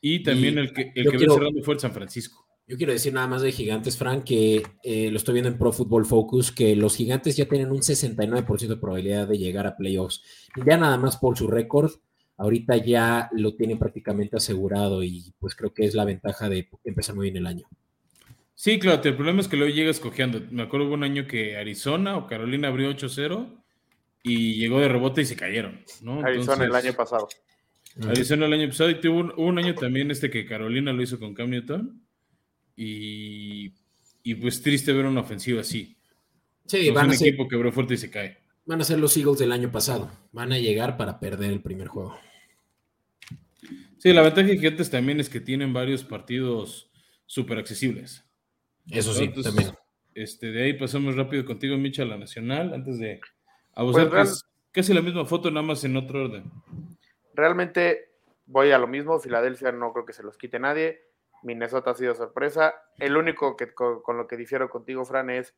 [0.00, 2.46] Y también el que, el que cerrando fue el San Francisco.
[2.68, 5.72] Yo quiero decir nada más de Gigantes, Frank, que eh, lo estoy viendo en Pro
[5.72, 10.22] Football Focus, que los Gigantes ya tienen un 69% de probabilidad de llegar a playoffs.
[10.64, 11.90] Ya nada más por su récord,
[12.38, 17.14] ahorita ya lo tienen prácticamente asegurado y pues creo que es la ventaja de empezar
[17.14, 17.68] muy bien el año.
[18.54, 20.40] Sí, claro, el problema es que luego llegas cojeando.
[20.50, 23.62] Me acuerdo de un año que Arizona o Carolina abrió 8-0
[24.22, 25.80] y llegó de rebote y se cayeron.
[26.02, 26.24] ¿no?
[26.24, 27.28] Arizona el año pasado.
[28.02, 31.18] Arizona el año pasado y tuvo un, un año también este que Carolina lo hizo
[31.18, 32.02] con Cam Newton
[32.76, 33.70] y,
[34.40, 35.96] pues triste ver una ofensiva así.
[36.66, 38.38] Sí, van un a ser, equipo quebró fuerte y se cae.
[38.66, 40.10] Van a ser los Eagles del año pasado.
[40.32, 42.16] Van a llegar para perder el primer juego.
[43.98, 46.90] Sí, la ventaja de Gigantes también es que tienen varios partidos
[47.26, 48.24] súper accesibles.
[48.90, 49.70] Eso sí, también.
[50.14, 53.20] Este, de ahí pasamos rápido contigo, Micha, a la nacional, antes de
[53.74, 56.50] abusar, pues casi la misma foto, nada más en otro orden.
[57.34, 58.10] Realmente
[58.46, 61.02] voy a lo mismo, Filadelfia no creo que se los quite nadie.
[61.42, 62.74] Minnesota ha sido sorpresa.
[62.98, 65.54] El único que con, lo que difiero contigo, Fran, es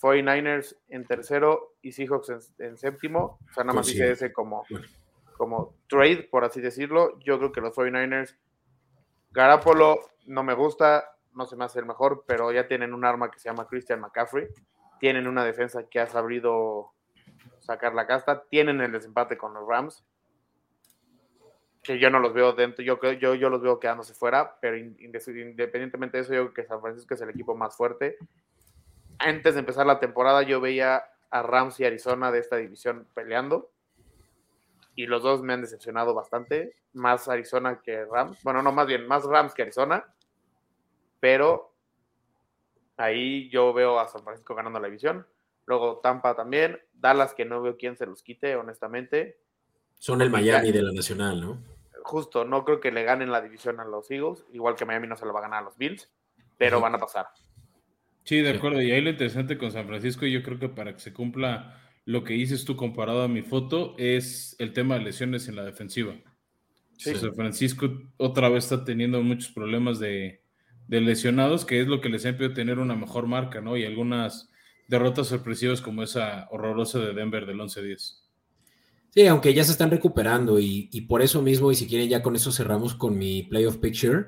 [0.00, 3.38] 49ers en tercero y Seahawks en, séptimo.
[3.50, 4.64] O sea, nada más dice ese como,
[5.40, 7.18] como trade, por así decirlo.
[7.20, 8.36] Yo creo que los 49ers,
[9.30, 13.30] Garapolo no me gusta, no se me hace el mejor, pero ya tienen un arma
[13.30, 14.48] que se llama Christian McCaffrey.
[14.98, 16.92] Tienen una defensa que ha sabido
[17.60, 18.44] sacar la casta.
[18.50, 20.04] Tienen el desempate con los Rams
[21.82, 26.18] que yo no los veo dentro, yo, yo, yo los veo quedándose fuera, pero independientemente
[26.18, 28.18] de eso, yo creo que San Francisco es el equipo más fuerte.
[29.18, 33.70] Antes de empezar la temporada, yo veía a Rams y Arizona de esta división peleando,
[34.94, 39.06] y los dos me han decepcionado bastante, más Arizona que Rams, bueno, no, más bien,
[39.06, 40.04] más Rams que Arizona,
[41.20, 41.74] pero
[42.96, 45.26] ahí yo veo a San Francisco ganando la división,
[45.66, 49.38] luego Tampa también, Dallas que no veo quién se los quite, honestamente,
[50.00, 51.62] son el Miami de la Nacional, ¿no?
[52.02, 55.14] Justo, no creo que le ganen la división a los Eagles, igual que Miami no
[55.14, 56.10] se lo va a ganar a los Bills,
[56.56, 57.26] pero van a pasar.
[58.24, 58.80] Sí, de acuerdo.
[58.80, 62.24] Y ahí lo interesante con San Francisco, yo creo que para que se cumpla lo
[62.24, 66.14] que dices tú comparado a mi foto, es el tema de lesiones en la defensiva.
[66.96, 70.42] San Francisco otra vez está teniendo muchos problemas de,
[70.86, 73.76] de, lesionados, que es lo que les ha impedido tener una mejor marca, ¿no?
[73.76, 74.50] Y algunas
[74.88, 78.20] derrotas sorpresivas como esa horrorosa de Denver del 11-10.
[79.10, 82.36] Sí, aunque ya se están recuperando y, por eso mismo, y si quieren ya con
[82.36, 84.26] eso cerramos con mi playoff picture.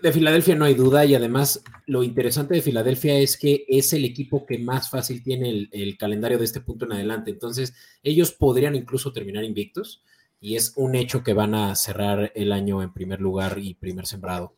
[0.00, 4.04] De Filadelfia no hay duda y además lo interesante de Filadelfia es que es el
[4.04, 7.30] equipo que más fácil tiene el, calendario de este punto en adelante.
[7.30, 10.02] Entonces, ellos podrían incluso terminar invictos
[10.40, 14.06] y es un hecho que van a cerrar el año en primer lugar y primer
[14.06, 14.54] sembrado.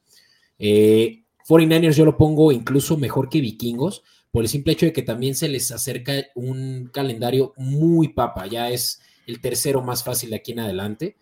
[0.59, 5.03] Eh, 49ers yo lo pongo incluso mejor que vikingos por el simple hecho de que
[5.03, 10.37] también se les acerca un calendario muy papa, ya es el tercero más fácil de
[10.37, 11.17] aquí en adelante.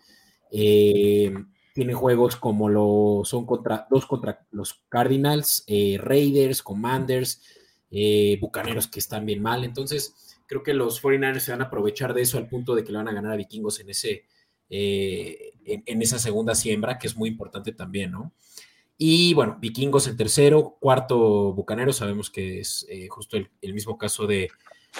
[0.51, 1.31] Eh,
[1.73, 7.41] tiene juegos como lo son contra dos contra los Cardinals, eh, Raiders, Commanders,
[7.91, 9.63] eh, Bucaneros que están bien mal.
[9.63, 12.91] Entonces, creo que los 49ers se van a aprovechar de eso al punto de que
[12.91, 14.25] le van a ganar a Vikingos en ese
[14.69, 18.33] en, esa segunda siembra, que es muy importante también, ¿no?
[18.97, 24.49] Y bueno, Vikingos en tercero, cuarto Bucaneros, sabemos que es justo el mismo caso de,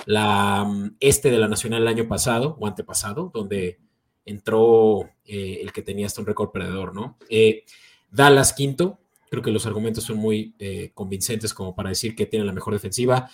[0.06, 3.80] la mm, este de la Nacional el año pasado o antepasado, donde
[4.26, 7.18] entró eh, el que tenía hasta un récord perdedor, ¿no?
[7.30, 7.64] Eh,
[8.12, 9.00] Dallas quinto,
[9.30, 12.74] creo que los argumentos son muy eh, convincentes como para decir que tienen la mejor
[12.74, 13.30] defensiva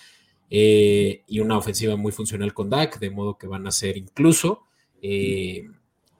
[0.52, 4.64] y una ofensiva muy funcional con Dak, de modo que van a ser incluso
[5.00, 5.70] el,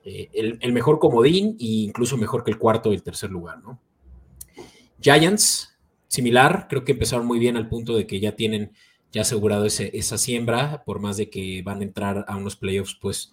[0.05, 3.81] el, mejor comodín e incluso mejor que el cuarto y el tercer lugar, ¿no?
[5.01, 8.71] Giants, similar, creo que empezaron muy bien al punto de que ya tienen
[9.13, 12.97] ya asegurado ese, esa siembra, por más de que van a entrar a unos playoffs,
[13.01, 13.33] pues,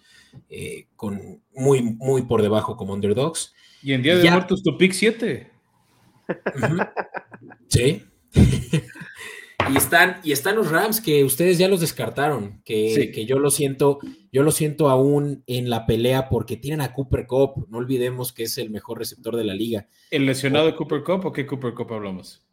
[0.50, 3.54] eh, con muy, muy por debajo como underdogs.
[3.82, 5.50] Y en Día de Muertos tu pick 7.
[7.68, 8.02] Sí.
[9.70, 13.50] y, están, y están los Rams que ustedes ya los descartaron, que, que, yo lo
[13.50, 14.00] siento,
[14.32, 18.44] yo lo siento aún en la pelea porque tienen a Cooper Cup, no olvidemos que
[18.44, 19.86] es el mejor receptor de la liga.
[20.10, 22.47] ¿El lesionado de Cooper Cup o qué Cooper Cup hablamos?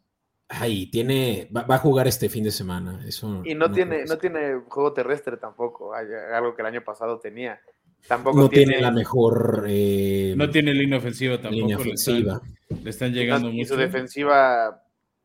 [0.48, 3.04] Ay, tiene, va, a jugar este fin de semana.
[3.06, 7.60] Eso y no, tiene, no tiene juego terrestre tampoco, algo que el año pasado tenía.
[8.06, 9.64] Tampoco no tiene, la mejor.
[9.68, 11.54] Eh, no tiene línea ofensiva tampoco.
[11.54, 12.40] Línea ofensiva.
[12.68, 14.84] Le, están, llegando y, su defensiva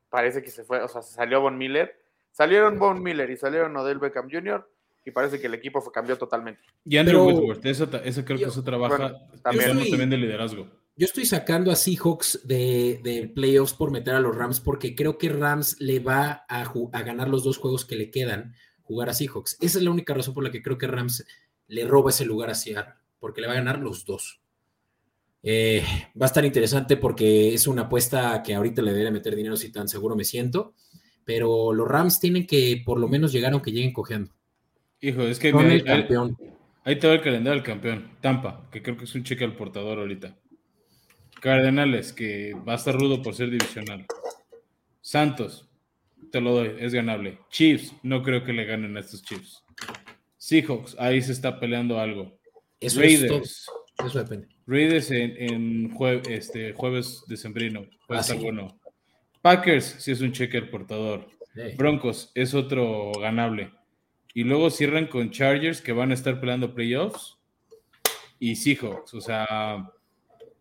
[0.10, 1.96] parece que se fue, o sea, se salió Von Miller,
[2.32, 4.68] Salieron Von Miller y salieron Odell Beckham Jr.
[5.06, 6.62] y parece que el equipo fue, cambió totalmente.
[6.86, 7.88] Y Andrew Whitworth, esa,
[8.26, 9.14] creo que eso trabaja
[9.44, 10.68] también, también de liderazgo.
[10.96, 15.18] Yo estoy sacando a Seahawks de, de, playoffs por meter a los Rams porque creo
[15.18, 19.14] que Rams le va a, a, ganar los dos juegos que le quedan jugar a
[19.14, 19.58] Seahawks.
[19.62, 21.26] Esa es la única razón por la que creo que Rams
[21.68, 24.42] le roba ese lugar a Seattle, porque le va a ganar los dos.
[25.44, 25.84] Eh,
[26.22, 29.72] va a estar interesante porque es una apuesta que ahorita le debería meter dinero si
[29.72, 30.76] tan seguro me siento,
[31.26, 34.32] pero los Rams tienen que por lo menos llegar aunque lleguen cogiendo.
[35.00, 35.52] Hijo, es que
[35.84, 36.38] campeón.
[36.84, 39.56] Ahí, te va el calendario del campeón, Tampa, que creo que es un cheque al
[39.56, 40.38] portador ahorita.
[41.42, 44.06] Cardenales, que va a estar rudo por ser divisional.
[45.02, 45.68] Santos,
[46.32, 47.40] te lo doy, es ganable.
[47.50, 49.64] Chiefs, no creo que le ganen a estos Chiefs.
[50.38, 52.38] Seahawks, ahí se está peleando algo.
[52.80, 53.66] Raiders.
[54.06, 54.48] Eso depende.
[54.68, 55.92] Raiders en,
[56.30, 57.88] este, jueves de sembrino.
[58.08, 58.80] Puede ah, estar bueno.
[59.42, 61.28] Packers, si es un checker portador.
[61.76, 63.72] Broncos es otro ganable.
[64.36, 67.38] Y luego cierran con Chargers que van a estar peleando playoffs.
[68.40, 69.14] Y Seahawks.
[69.16, 69.92] O sea,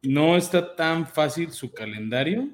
[0.03, 2.49] no está tan fácil su calendario.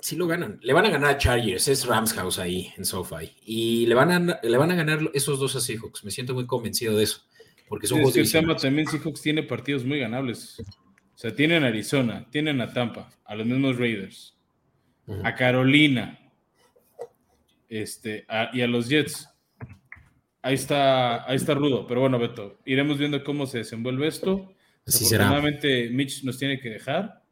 [0.00, 0.60] Sí lo ganan.
[0.62, 1.68] Le van a ganar a Chargers.
[1.68, 3.32] Es Rams House ahí en SoFi.
[3.44, 6.04] Y le van, a, le van a ganar esos dos a Seahawks.
[6.04, 7.22] Me siento muy convencido de eso.
[7.68, 10.60] Porque son es que también Seahawks tiene partidos muy ganables.
[10.60, 14.38] O sea, tienen a Arizona, tienen a Tampa, a los mismos Raiders,
[15.24, 16.16] a Carolina,
[17.68, 19.28] este, y a los Jets.
[20.42, 24.54] Ahí está, ahí está rudo, pero bueno, Beto, iremos viendo cómo se desenvuelve esto.
[24.88, 27.22] Así Afortunadamente, Mitch nos tiene que dejar.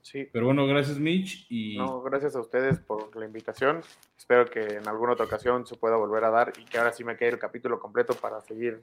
[0.00, 0.26] Sí.
[0.32, 1.46] Pero bueno, gracias Mitch.
[1.50, 1.76] Y...
[1.76, 3.82] No, gracias a ustedes por la invitación.
[4.16, 7.04] Espero que en alguna otra ocasión se pueda volver a dar y que ahora sí
[7.04, 8.80] me quede el capítulo completo para seguir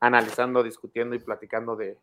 [0.00, 1.96] analizando, discutiendo y platicando de,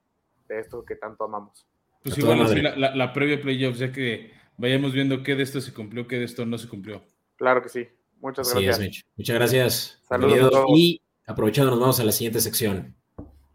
[0.50, 1.66] esto que tanto amamos.
[2.04, 2.40] Pues igual
[2.80, 6.26] la, la, previa playoffs, ya que vayamos viendo qué de esto se cumplió, qué de
[6.26, 7.02] esto no se cumplió.
[7.36, 7.88] Claro que sí.
[8.22, 9.04] Muchas gracias.
[9.18, 10.02] Muchas gracias.
[10.08, 10.66] Saludos.
[10.76, 12.96] Y aprovechando, nos vamos a la siguiente sección.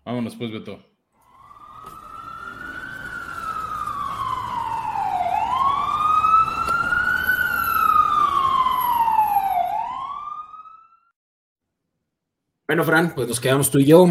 [0.04, 0.89] Vámonos pues, Beto.
[12.70, 14.08] Bueno, Fran, pues nos quedamos tú y yo.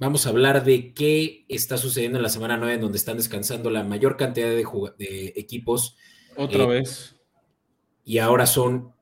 [0.00, 3.70] Vamos a hablar de qué está sucediendo en la semana 9, en donde están descansando
[3.70, 5.96] la mayor cantidad de, equipos.
[6.34, 7.14] Otra eh, vez.
[8.04, 8.92] Y ahora son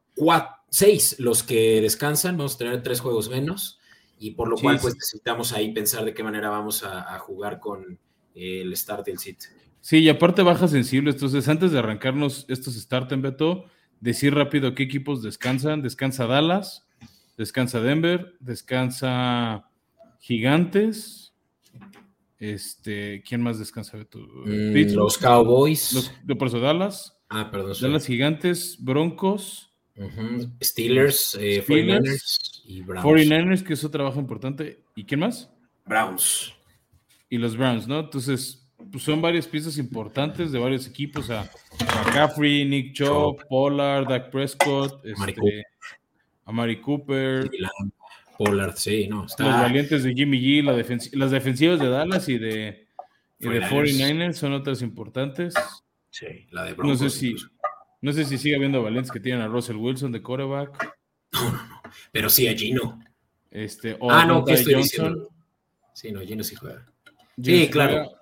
[0.68, 2.36] seis los que descansan.
[2.36, 3.80] Vamos a tener tres juegos menos.
[4.18, 7.98] Y por lo cual, pues necesitamos ahí pensar de qué manera vamos a, jugar con
[8.34, 9.38] el start del sit.
[9.80, 11.12] Sí, y aparte baja sensible.
[11.12, 13.64] Entonces, antes de arrancarnos estos start en Beto,
[14.00, 15.80] decir rápido qué equipos descansan.
[15.80, 16.86] Descansa Dallas,
[17.38, 19.70] descansa Denver, descansa
[20.20, 21.32] Gigantes.
[22.38, 23.96] Este, ¿quién más descansa?
[23.96, 25.92] Mm, los Cowboys.
[25.92, 27.18] Los, de por eso Dallas.
[27.30, 27.74] Ah, perdón.
[27.80, 29.64] Dallas Gigantes, Broncos.
[30.62, 33.04] Steelers, eh, 49ers y Browns.
[33.04, 34.84] 49ers, que es otro trabajo importante.
[34.94, 35.50] ¿Y quién más?
[35.84, 36.54] Browns.
[37.28, 37.98] Y los Browns, ¿no?
[37.98, 41.30] Entonces, pues son varias piezas importantes de varios equipos.
[41.30, 45.64] A, McCaffrey, Nick Chubb, Pollard, Dak Prescott, este,
[46.48, 47.50] a Mari Cooper.
[48.38, 49.22] Pollard, sí, no.
[49.22, 50.62] Los valientes de Jimmy G,
[51.12, 52.88] las defensivas de Dallas y de,
[53.38, 55.54] y de 49ers son otras importantes.
[56.08, 57.02] Sí, la de Broncos.
[57.02, 57.36] No sé si,
[58.00, 60.96] no sé si sigue habiendo valientes que tienen a Russell Wilson de quarterback.
[61.32, 61.82] No, no, no.
[62.12, 62.98] Pero sí a Gino.
[63.50, 65.28] Este, o ah, no, ¿qué estoy Johnson.
[65.92, 66.86] Sí, no, Gino sí juega.
[67.42, 68.12] sí, claro.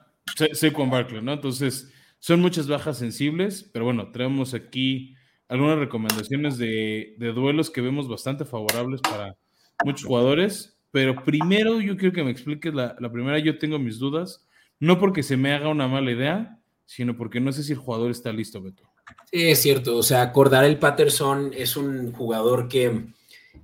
[0.74, 1.35] con Barkley, ¿no?
[1.35, 5.16] Entonces, son muchas bajas sensibles, pero bueno, traemos aquí
[5.49, 9.37] algunas recomendaciones de, duelos que vemos bastante favorables para
[9.85, 10.77] muchos jugadores.
[10.91, 14.47] Pero primero yo quiero que me expliques la, primera, yo tengo mis dudas,
[14.81, 18.11] no porque se me haga una mala idea, sino porque no sé si el jugador
[18.11, 18.85] está listo, Beto.
[19.31, 20.33] Sí, es cierto, o sea,
[20.65, 23.13] el Patterson es un jugador que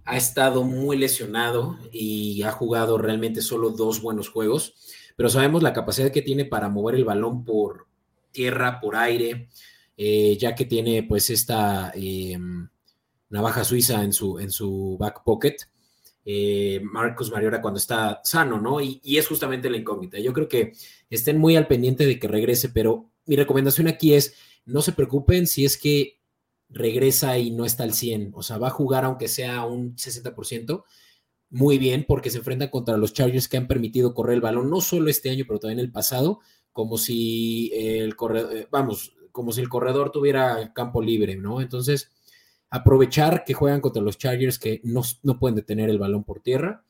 [0.05, 4.75] ha estado muy lesionado y ha jugado realmente solo dos buenos juegos,
[5.17, 7.87] pero sabemos la capacidad que tiene para mover el balón por
[8.31, 9.49] tierra, por aire,
[9.97, 12.39] eh, ya que tiene pues esta eh,
[13.29, 15.57] navaja suiza en su, en su back pocket.
[16.25, 18.81] Eh, Marcos Mariora cuando está sano, ¿no?
[18.81, 20.19] Y, es justamente la incógnita.
[20.19, 20.73] Yo creo que
[21.11, 24.35] estén muy al pendiente de que regrese, pero mi recomendación aquí es,
[24.65, 26.21] no se preocupen si es que
[26.69, 30.85] regresa y no está al 100, o sea, va a jugar aunque sea un 60%,
[31.51, 34.81] muy bien, porque se enfrenta contra los Chargers que han permitido correr el balón, no
[34.81, 36.41] solo este año, pero también el pasado,
[36.73, 41.61] como si el corredor, vamos, como si el corredor tuviera campo libre, ¿no?
[41.61, 42.13] Entonces,
[42.71, 45.03] aprovechar que juegan contra los Chargers que no,
[45.39, 46.85] pueden detener el balón por tierra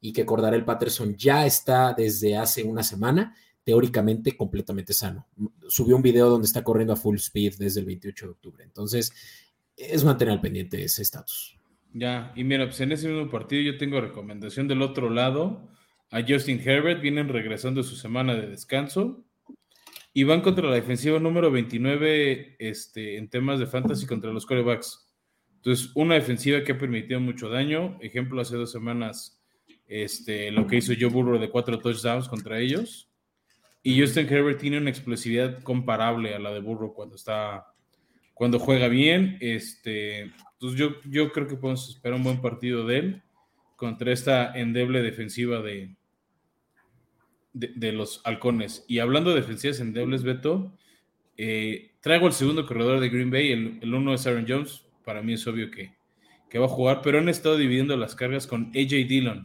[0.00, 3.34] y que el Patterson ya está desde hace una semana
[3.64, 5.26] teóricamente completamente sano.
[5.68, 8.64] Subió un video donde está corriendo a full speed desde el 28 de octubre.
[8.64, 9.12] Entonces,
[9.76, 11.58] es mantener al pendiente ese estatus.
[11.92, 15.68] Ya, y mira, pues en ese mismo partido yo tengo recomendación del otro lado.
[16.10, 19.25] A Justin Herbert, vienen regresando su semana de descanso
[20.16, 25.14] y van contra la defensiva número 29 este, en temas de fantasy contra los corebacks.
[25.56, 27.98] Entonces, una defensiva que ha permitido mucho daño.
[28.00, 29.44] Ejemplo, hace dos semanas,
[29.86, 33.10] este, lo que hizo Joe Burrow de cuatro touchdowns contra ellos.
[33.82, 37.66] Y Justin Herbert tiene una explosividad comparable a la de Burrow cuando está,
[38.32, 39.36] cuando juega bien.
[39.42, 43.22] Este, entonces yo, yo creo que podemos esperar un buen partido de él
[43.76, 45.94] contra esta endeble defensiva de,
[47.56, 48.84] de, los halcones.
[48.86, 50.72] Y hablando de defensivas endebles, Beto,
[51.36, 54.84] eh, traigo el segundo corredor de Green Bay, el, el, uno es Aaron Jones.
[55.04, 55.94] Para mí es obvio que,
[56.50, 59.44] que va a jugar, pero han estado dividiendo las cargas con AJ Dillon,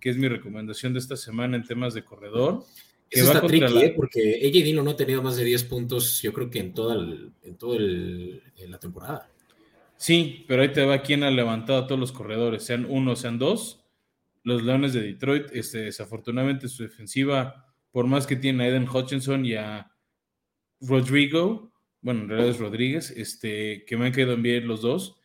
[0.00, 2.64] que es mi recomendación de esta semana en temas de corredor.
[3.10, 3.92] Eso está tricky, ¿eh?
[3.94, 6.94] porque AJ Dillon no ha tenido más de 10 puntos, yo creo que en toda,
[6.94, 9.28] el, en toda el, en la temporada.
[9.96, 13.38] Sí, pero ahí te va quien ha levantado a todos los corredores, sean uno, sean
[13.38, 13.79] dos.
[14.42, 19.44] Los Leones de Detroit, este, desafortunadamente su defensiva, por más que tiene a Eden Hutchinson
[19.44, 19.90] y a
[20.80, 21.72] Rodrigo,
[22.02, 25.20] bueno, en realidad es Rodríguez, este, que me han quedado bien los dos,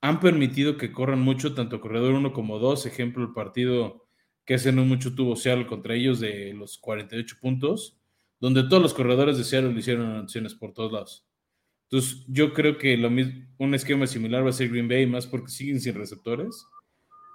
[0.00, 2.84] han permitido que corran mucho, tanto corredor uno como dos.
[2.84, 4.04] Ejemplo, el partido
[4.44, 7.98] que hace no mucho tuvo Seattle contra ellos de los 48 puntos,
[8.38, 11.26] donde todos los corredores de Seattle le hicieron anotaciones por todos lados.
[11.84, 15.26] Entonces, yo creo que lo mismo, un esquema similar va a ser Green Bay, más
[15.26, 16.66] porque siguen sin receptores.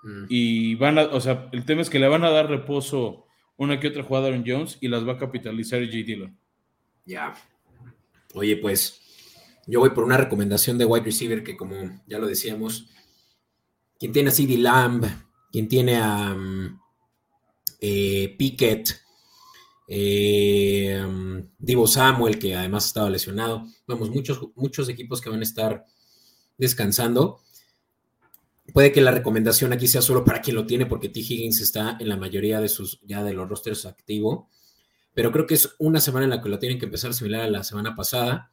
[0.04, 0.26] Mm.
[0.30, 3.26] Y van a, o sea, el tema es que le van a dar reposo
[3.58, 5.92] una que otra jugada a Jones y las va a capitalizar J.
[5.92, 6.38] Dillon.
[7.06, 7.34] Ya.
[8.34, 9.02] Oye, pues
[9.68, 12.90] yo voy por una recomendación de wide receiver que, como ya lo decíamos,
[14.00, 15.06] quien tiene a CD Lamb,
[15.52, 16.80] quien tiene a, mm,
[17.82, 19.02] eh, Pickett,
[19.88, 21.04] eh,
[21.58, 23.66] Divo Samuel, que además estaba lesionado.
[23.88, 25.86] Vamos, muchos, muchos equipos que van a estar
[26.58, 27.42] descansando.
[28.74, 31.20] Puede que la recomendación aquí sea solo para quien lo tiene, porque T.
[31.20, 34.50] Higgins está en la mayoría de sus ya de los rosters activo.
[35.14, 37.50] Pero creo que es una semana en la que lo tienen que empezar similar a
[37.50, 38.52] la semana pasada,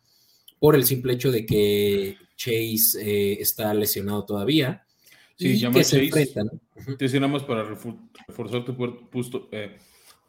[0.59, 4.85] por el simple hecho de que Chase eh, está lesionado todavía.
[5.37, 6.49] Sí, y que se enfrentan.
[6.99, 9.79] Te decíamos para reforzar tu, eh,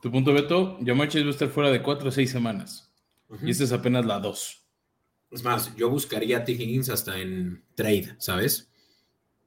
[0.02, 0.78] tu punto, Beto.
[0.86, 2.92] Jamar Chase va a estar fuera de cuatro a seis semanas.
[3.42, 4.64] Y esta es apenas la dos.
[5.32, 6.54] Es más, yo buscaría a T.
[6.54, 8.70] Higgins hasta en trade, ¿sabes?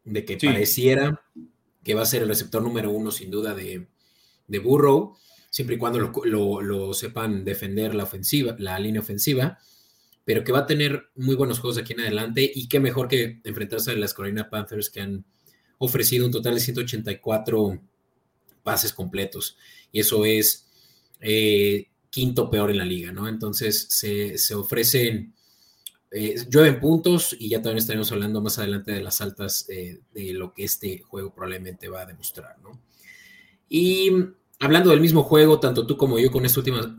[0.04, 1.22] De que pareciera
[1.84, 3.88] que va a ser el receptor número uno, sin duda, de,
[4.46, 5.16] de Burrow,
[5.50, 9.58] siempre y cuando lo, lo, sepan defender la ofensiva, la línea ofensiva,
[10.24, 13.40] pero que va a tener muy buenos juegos aquí en adelante y qué mejor que
[13.44, 15.24] enfrentarse a las Carolina Panthers que han
[15.78, 17.80] ofrecido un total de 184
[18.62, 19.56] pases completos.
[19.90, 20.68] Y eso es
[21.20, 23.28] eh, quinto peor en la liga, ¿no?
[23.28, 25.34] Entonces se, ofrecen,
[26.10, 30.32] eh, llueven puntos y ya también estaremos hablando más adelante de las altas eh, de
[30.32, 32.82] lo que este juego probablemente va a demostrar, ¿no?
[33.68, 34.10] Y
[34.58, 36.98] hablando del mismo juego, tanto tú como yo con esta última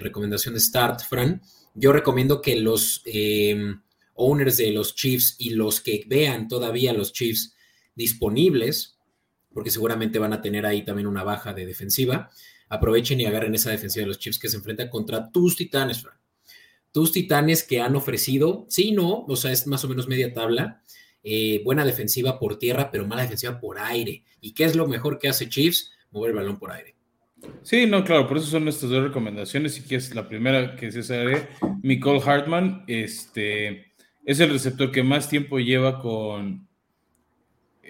[0.00, 1.42] recomendación de Start, Fran,
[1.74, 3.02] yo recomiendo que los
[4.14, 7.54] owners de los Chiefs y los que vean todavía los Chiefs
[7.94, 8.98] disponibles,
[9.52, 12.30] porque seguramente van a tener ahí también una baja de defensiva,
[12.68, 16.04] aprovechen y agarren esa defensiva de los Chiefs que se enfrentan contra tus titanes,
[16.92, 20.82] Tus titanes que han ofrecido, sí, no, o sea, es más o menos media tabla,
[21.22, 24.24] eh, buena defensiva por tierra, pero mala defensiva por aire.
[24.40, 25.92] ¿Y qué es lo mejor que hace Chiefs?
[26.10, 26.94] Mover el balón por aire.
[27.62, 29.78] Sí, no, claro, por eso son nuestras dos recomendaciones.
[29.78, 31.48] Y que es la primera que se sabe,
[31.82, 33.92] Nicole Hartman, este,
[34.24, 36.66] es el receptor que más tiempo lleva con,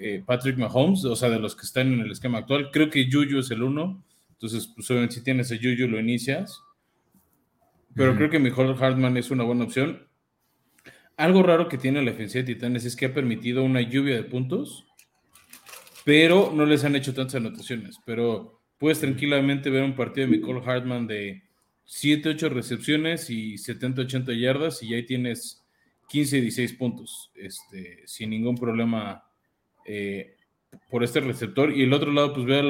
[0.01, 2.71] eh, Patrick Mahomes, o sea, de los que están en el esquema actual.
[2.71, 6.61] Creo que Juju es el uno, entonces, pues obviamente si tienes a Juju lo inicias.
[7.99, 10.07] Pero creo que mejor Hartman es una buena opción.
[11.17, 14.23] Algo raro que tiene la defensa de Titanes es que ha permitido una lluvia de
[14.23, 14.87] puntos,
[16.05, 17.99] pero no les han hecho tantas anotaciones.
[18.07, 21.43] Pero puedes tranquilamente ver un partido de Nicole Hartman de
[21.87, 25.67] 7, 8 recepciones y 70, 80 yardas y ahí tienes
[26.09, 29.25] 15, 16 puntos, este, sin ningún problema
[29.85, 30.37] eh,
[30.89, 31.73] por este receptor.
[31.73, 32.63] Y el otro lado, pues ve a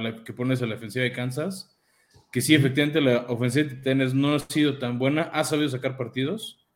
[0.00, 1.75] la, que pones a la ofensiva de Kansas,
[2.32, 5.96] que sí, efectivamente la ofensiva de Titanes no ha sido tan buena, ha sabido sacar
[5.96, 6.66] partidos,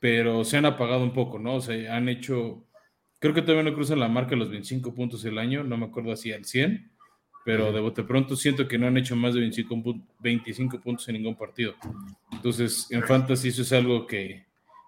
[0.00, 1.56] pero se han apagado un poco, ¿no?
[1.56, 2.64] O sea, han hecho,
[3.18, 5.86] creo que todavía no cruzan la marca de los 25 puntos el año, no me
[5.86, 6.90] acuerdo así al 100,
[7.44, 11.14] pero de bote pronto siento que no han hecho más de 25, 25 puntos en
[11.14, 11.74] ningún partido.
[12.32, 14.46] Entonces, en Fantasy eso es algo que,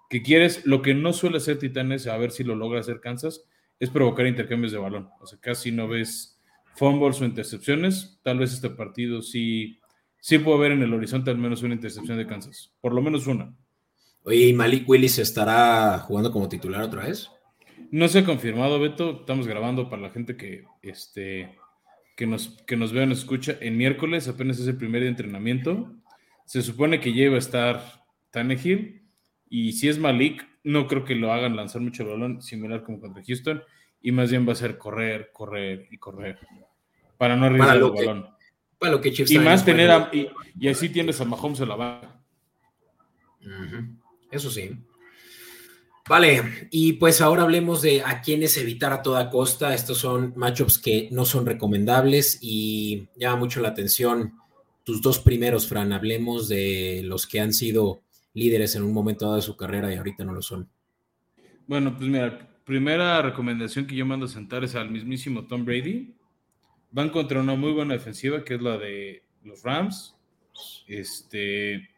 [0.09, 0.65] que quieres.
[0.65, 3.43] Lo que no suele hacer Titanes, a ver si lo logra hacer Kansas,
[3.79, 5.09] es provocar intercambios de balón.
[5.19, 6.32] O sea, casi no ves
[6.75, 8.19] fumbles o intercepciones.
[8.23, 9.79] Tal vez este partido sí,
[10.19, 12.73] sí puedo ver en el horizonte al menos una intercepción de Kansas.
[12.81, 13.55] Por lo menos una.
[14.23, 17.29] Oye, ¿y Malik Willis estará jugando como titular otra vez?
[17.91, 19.19] No se ha confirmado, Beto.
[19.21, 21.57] Estamos grabando para la gente que, este,
[22.15, 23.57] que, nos, que nos vea o nos escucha.
[23.59, 25.93] En miércoles apenas es el primer día de entrenamiento.
[26.45, 29.03] Se supone que ya iba a estar Tannehill.
[29.49, 32.99] Y si es Malik, no creo que lo hagan lanzar mucho el balón, similar como
[32.99, 33.61] contra Houston.
[34.03, 36.37] Y más bien va a ser correr, correr y correr.
[37.17, 38.27] Para no arriesgar el balón.
[38.77, 39.89] Para lo que y más tener
[40.59, 42.23] y, así tienes a Mahomes en la banca.
[44.29, 44.71] Eso sí.
[46.07, 49.73] Vale, y pues ahora hablemos de a quiénes evitar a toda costa.
[49.73, 54.33] Estos son matchups que no son recomendables y llama mucho la atención
[54.83, 55.93] tus dos primeros, Fran.
[55.93, 58.01] Hablemos de los que han sido
[58.33, 60.69] líderes en un momento dado de su carrera y ahorita no lo son.
[61.67, 66.15] Bueno, pues mira, primera recomendación que yo mando a sentar es al mismísimo Tom Brady.
[66.91, 70.15] Van contra una muy buena defensiva que es la de los Rams.
[70.87, 71.89] Este,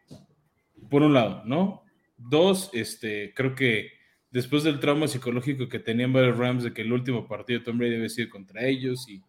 [0.88, 1.82] por un lado, ¿no?
[2.16, 3.90] Dos, este, creo que
[4.30, 7.96] después del trauma psicológico que tenían varios Rams de que el último partido Tom Brady
[7.96, 9.22] había sido contra ellos y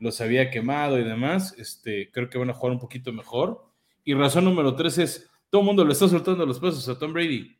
[0.00, 3.64] los había quemado y demás, este, creo que van a jugar un poquito mejor.
[4.04, 7.12] Y razón número tres es, todo el mundo le está soltando los pasos a Tom
[7.12, 7.56] Brady.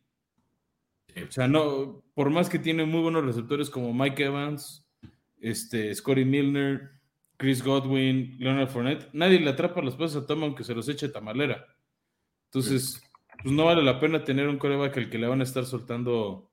[1.23, 4.87] O sea, no, por más que tiene muy buenos receptores como Mike Evans,
[5.41, 6.91] este, Scotty Milner,
[7.37, 11.09] Chris Godwin, Leonard Fournette, nadie le atrapa los pasos a Tom aunque se los eche
[11.09, 11.67] tamalera.
[12.47, 13.03] Entonces,
[13.43, 16.51] pues no vale la pena tener un coreback al que le van a estar soltando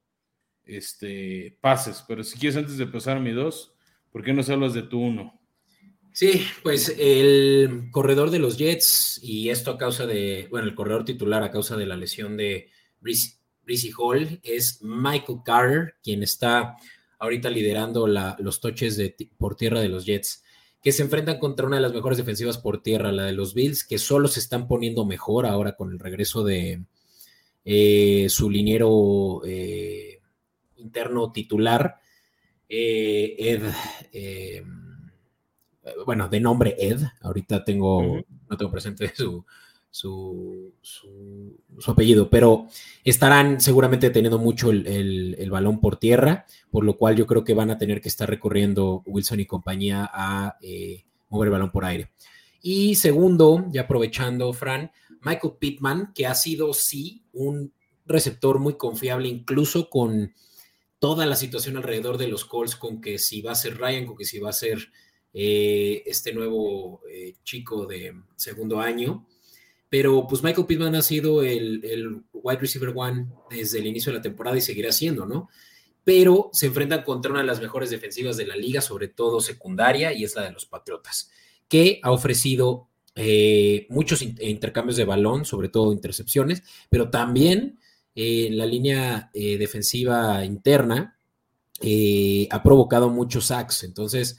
[0.63, 2.03] este, pases.
[2.07, 3.75] Pero si quieres, antes de pasar mi dos,
[4.11, 5.39] ¿por qué no hablas de tu uno?
[6.13, 11.05] Sí, pues el corredor de los Jets, y esto a causa de, bueno, el corredor
[11.05, 12.69] titular a causa de la lesión de
[13.71, 16.75] Breezy Hall, es Michael Carter, quien está
[17.19, 20.43] ahorita liderando los toches de, por tierra de los Jets,
[20.83, 23.85] que se enfrentan contra una de las mejores defensivas por tierra, la de los Bills,
[23.85, 26.83] que solo se están poniendo mejor ahora con el regreso de
[27.63, 30.19] eh, su liniero eh,
[30.75, 32.01] interno titular,
[32.67, 33.61] eh, Ed
[36.05, 39.45] bueno, de nombre Ed, ahorita tengo, no tengo presente su,
[39.91, 40.73] su,
[41.85, 42.67] apellido, pero
[43.03, 47.69] estarán seguramente teniendo mucho el, balón por tierra, por lo cual yo creo que van
[47.69, 52.11] a tener que estar recorriendo Wilson y compañía a eh, mover el balón por aire.
[52.61, 57.73] Y segundo, ya aprovechando, Fran, Michael Pittman, que ha sido, sí, un
[58.05, 60.33] receptor muy confiable, incluso con
[60.99, 64.15] toda la situación alrededor de los Colts, con que si va a ser Ryan, con
[64.15, 64.91] que si va a ser
[65.33, 69.25] eh, este nuevo eh, chico de segundo año.
[69.91, 74.21] Pero pues Michael Pittman ha sido el, wide receiver one desde el inicio de la
[74.21, 75.49] temporada y seguirá siendo, ¿no?
[76.05, 80.13] Pero se enfrentan contra una de las mejores defensivas de la liga, sobre todo secundaria,
[80.13, 81.29] y es la de los Patriotas,
[81.67, 87.77] que ha ofrecido eh, muchos intercambios de balón, sobre todo intercepciones, pero también
[88.15, 91.17] la línea defensiva interna
[92.49, 93.83] ha provocado muchos sacks.
[93.83, 94.37] Entonces,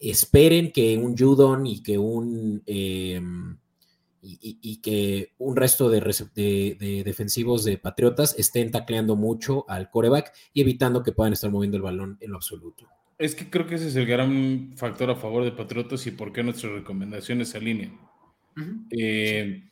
[0.00, 2.64] esperen que un Judon y que un
[4.22, 11.02] y, que un resto de, defensivos de Patriotas estén tacleando mucho al coreback y evitando
[11.02, 12.88] que puedan estar moviendo el balón en lo absoluto.
[13.18, 16.32] Es que creo que ese es el gran factor a favor de Patriotas y por
[16.32, 17.98] qué nuestras recomendaciones se alinean.
[18.90, 19.70] Eh,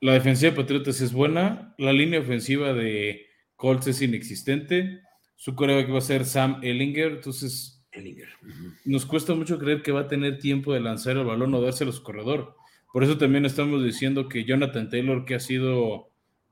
[0.00, 3.26] la defensiva de Patriotas es buena, la línea ofensiva de
[3.56, 5.00] Colts es inexistente,
[5.36, 7.80] su coreback va a ser Sam Ellinger, entonces
[8.84, 11.90] nos cuesta mucho creer que va a tener tiempo de lanzar el balón o dárselo
[11.90, 12.56] a su corredor.
[12.92, 16.10] Por eso también estamos diciendo que Jonathan Taylor, que ha sido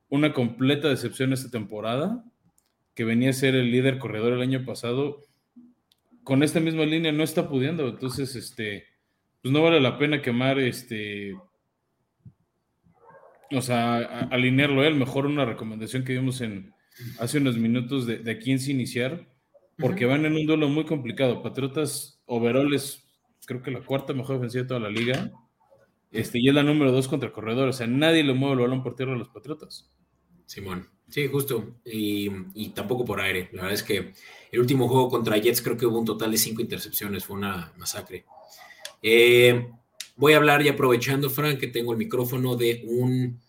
[0.08, 2.24] una completa decepción esta temporada,
[2.94, 5.22] que venía a ser el líder corredor el año pasado,
[6.22, 7.88] con esta misma línea no está pudiendo.
[7.88, 8.84] Entonces, este,
[9.42, 11.34] pues no vale la pena quemar este.
[13.50, 13.98] O sea,
[14.30, 14.94] alinearlo él.
[14.94, 16.72] Mejor una recomendación que vimos en
[17.18, 19.26] hace unos minutos de, de a quién se iniciar
[19.78, 21.42] porque van en un duelo muy complicado.
[21.42, 23.04] Patriotas overall es,
[23.46, 25.30] creo que la cuarta mejor defensiva de toda la liga.
[26.10, 27.68] Este, y es la número dos contra el corredor.
[27.68, 29.90] O sea, nadie le mueve el balón por tierra a los Patriotas.
[30.46, 30.88] Simón.
[31.08, 31.76] Sí, justo.
[31.84, 33.48] Y, tampoco por aire.
[33.52, 34.12] La verdad es que
[34.50, 37.24] el último juego contra Jets creo que hubo un total de cinco intercepciones.
[37.24, 38.24] Fue una masacre.
[39.02, 39.68] Eh,
[40.16, 43.40] voy a hablar y aprovechando, Frank, que tengo el micrófono de un,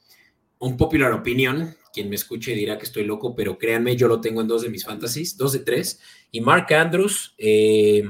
[0.60, 4.42] un popular opinion quien me escuche dirá que estoy loco, pero créanme, yo lo tengo
[4.42, 6.00] en dos de mis fantasies, dos de tres.
[6.32, 8.04] Y Mark Andrews, eh,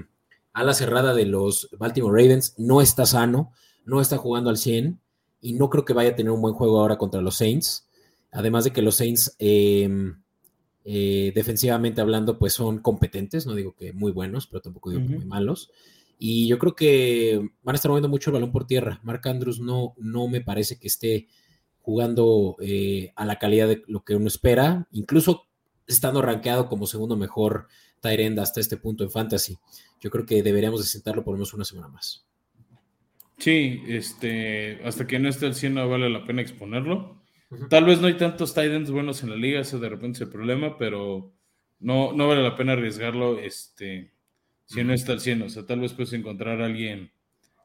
[0.53, 3.53] a la cerrada de los Baltimore Ravens, no está sano,
[3.89, 4.99] no está jugando al 100
[5.41, 7.87] y no creo que vaya a tener un buen juego ahora contra los Saints.
[8.31, 10.21] Además de que los Saints, em,
[10.85, 15.15] eh, defensivamente hablando, pues son competentes, no digo que muy buenos, pero tampoco digo que
[15.15, 15.71] muy malos.
[16.17, 18.99] Y yo creo que van a estar moviendo mucho el balón por tierra.
[19.03, 21.27] Mark Andrews no, no me parece que esté
[21.79, 24.87] jugando eh, a la calidad de lo que uno espera.
[24.91, 25.47] Incluso
[25.87, 27.67] estando rankeado como segundo mejor
[28.01, 29.57] Tyrend hasta este punto en Fantasy.
[29.99, 32.28] Yo creo que deberíamos de sentarlo por lo menos una semana más.
[33.39, 37.21] Sí, este, hasta que no esté al 100 no vale la pena exponerlo.
[37.69, 40.29] Tal vez no hay tantos Titans buenos en la liga, eso de repente es el
[40.29, 41.33] problema, pero
[41.79, 44.11] no, no vale la pena arriesgarlo este,
[44.65, 45.41] si no está al 100.
[45.43, 47.11] O sea, tal vez puedes encontrar a alguien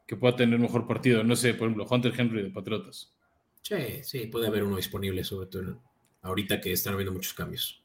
[0.06, 1.22] que pueda tener mejor partido.
[1.24, 3.14] No sé, por ejemplo, Hunter Henry de Patriotas.
[3.62, 5.82] Sí, sí, puede haber uno disponible, sobre todo
[6.22, 7.82] ahorita que están habiendo muchos cambios.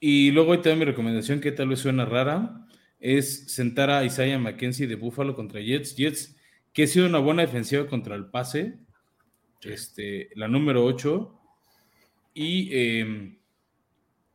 [0.00, 2.66] Y luego ahí también mi recomendación, que tal vez suena rara,
[2.98, 5.96] es sentar a Isaiah McKenzie de Buffalo contra Jets.
[5.96, 6.36] Jets,
[6.72, 8.78] que ha sido una buena defensiva contra el pase,
[9.62, 11.40] este, la número 8,
[12.34, 13.38] y em,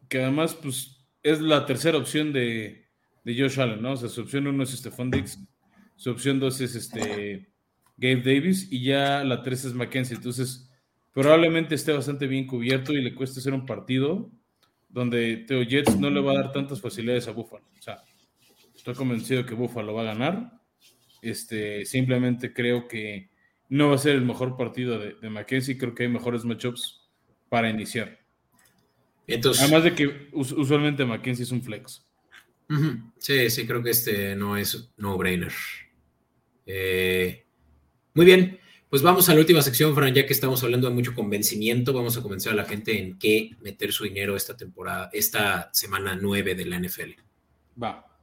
[0.09, 2.85] que además pues, es la tercera opción de,
[3.23, 3.93] de Josh Allen, ¿no?
[3.93, 5.39] O sea, su opción 1 es Stephon Dix,
[5.95, 7.49] su opción 2 es este,
[7.97, 10.17] Gabe Davis, y ya la 3 es McKenzie.
[10.17, 10.69] Entonces,
[11.11, 14.29] probablemente esté bastante bien cubierto y le cueste hacer un partido
[14.89, 17.65] donde Teo Jets no le va a dar tantas facilidades a Buffalo.
[17.77, 18.03] O sea,
[18.73, 20.61] estoy convencido que Buffalo va a ganar.
[21.25, 23.29] Este, simplemente creo que
[23.69, 25.77] no va a ser el mejor partido de, de Mackenzie.
[25.77, 27.01] Creo que hay mejores matchups
[27.49, 28.19] para iniciar.
[29.27, 32.05] Entonces, Además de que usualmente Mackenzie es un flex.
[33.17, 35.53] Sí, sí, creo que este no es no-brainer.
[36.65, 37.45] Eh,
[38.13, 38.59] muy bien.
[38.89, 42.17] Pues vamos a la última sección, Fran, ya que estamos hablando de mucho convencimiento, vamos
[42.17, 46.55] a convencer a la gente en qué meter su dinero esta temporada, esta semana 9
[46.55, 47.11] de la NFL.
[47.81, 48.14] Va.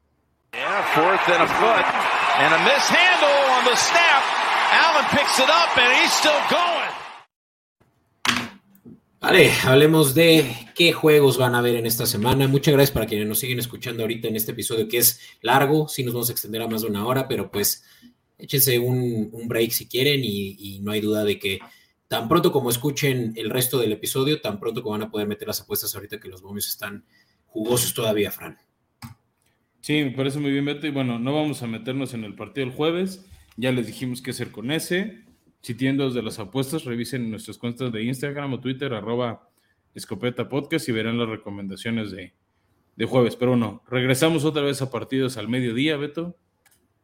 [9.19, 12.49] Vale, hablemos de qué juegos van a ver en esta semana.
[12.49, 16.05] Muchas gracias para quienes nos siguen escuchando ahorita en este episodio que es largo, sí
[16.05, 17.85] nos vamos a extender a más de una hora, pero pues
[18.37, 21.61] échense un, break si quieren y, no hay duda de que
[22.09, 25.49] tan pronto como escuchen el resto del episodio, tan pronto como van a poder meter
[25.49, 27.07] las apuestas ahorita que los momios están
[27.47, 28.59] jugosos todavía, Fran.
[29.83, 30.87] Sí, me parece muy bien, Beto.
[30.87, 33.29] Y bueno, no vamos a meternos en el partido el jueves.
[33.57, 35.25] Ya les dijimos qué hacer con ese.
[35.61, 39.51] Si tienen de las apuestas, revisen nuestras cuentas de Instagram o Twitter, arroba
[39.93, 42.33] escopeta podcast y verán las recomendaciones de,
[42.95, 43.35] de jueves.
[43.35, 46.39] Pero bueno, regresamos otra vez a partidos al mediodía, Beto.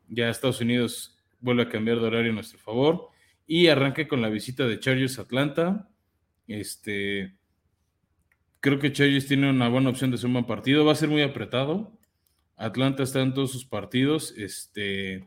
[0.08, 3.08] Ya Estados Unidos vuelve a cambiar de horario a nuestro favor.
[3.48, 5.90] Y arranque con la visita de Chargers Atlanta.
[6.46, 7.34] Este,
[8.60, 10.84] creo que Chargers tiene una buena opción de suma partido.
[10.84, 11.97] Va a ser muy apretado.
[12.58, 14.34] Atlanta está en todos sus partidos.
[14.36, 15.24] Este,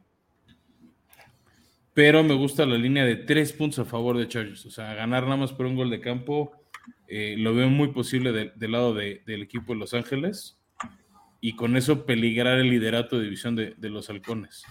[1.93, 4.65] pero me gusta la línea de tres puntos a favor de Chargers.
[4.65, 6.51] O sea, ganar nada más por un gol de campo
[7.07, 10.57] eh, lo veo muy posible del lado del equipo de Los Ángeles.
[11.41, 14.63] Y con eso peligrar el liderato de división de, de los halcones.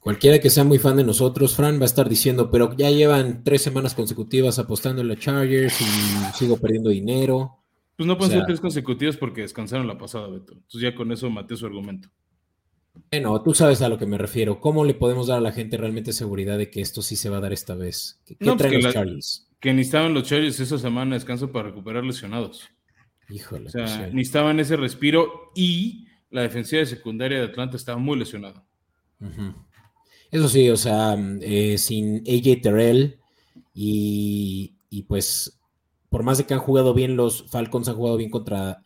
[0.00, 3.44] Cualquiera que sea muy fan de nosotros, Fran, va a estar diciendo, pero ya llevan
[3.44, 5.84] tres semanas consecutivas apostando en los Chargers y
[6.34, 7.61] sigo perdiendo dinero.
[7.96, 10.54] Pues no pueden ser tres consecutivas porque descansaron la pasada, Beto.
[10.54, 12.08] Entonces ya con eso maté su argumento.
[13.10, 14.60] Bueno, tú sabes a lo que me refiero.
[14.60, 17.38] ¿Cómo le podemos dar a la gente realmente seguridad de que esto sí se va
[17.38, 18.20] a dar esta vez?
[18.26, 19.48] ¿Qué, pues traen los Chargers?
[19.60, 22.68] Que necesitaban los Chargers esa semana de descanso para recuperar lesionados.
[23.28, 23.68] Híjole.
[23.68, 28.18] O sea, pues necesitaban ese respiro y la defensiva de secundaria de Atlanta estaba muy
[28.18, 28.64] lesionada.
[30.30, 33.18] Eso sí, o sea, eh, sin AJ Terrell
[33.74, 34.74] y,
[35.06, 35.60] pues
[36.12, 38.84] por más de que han jugado bien, los Falcons han jugado bien contra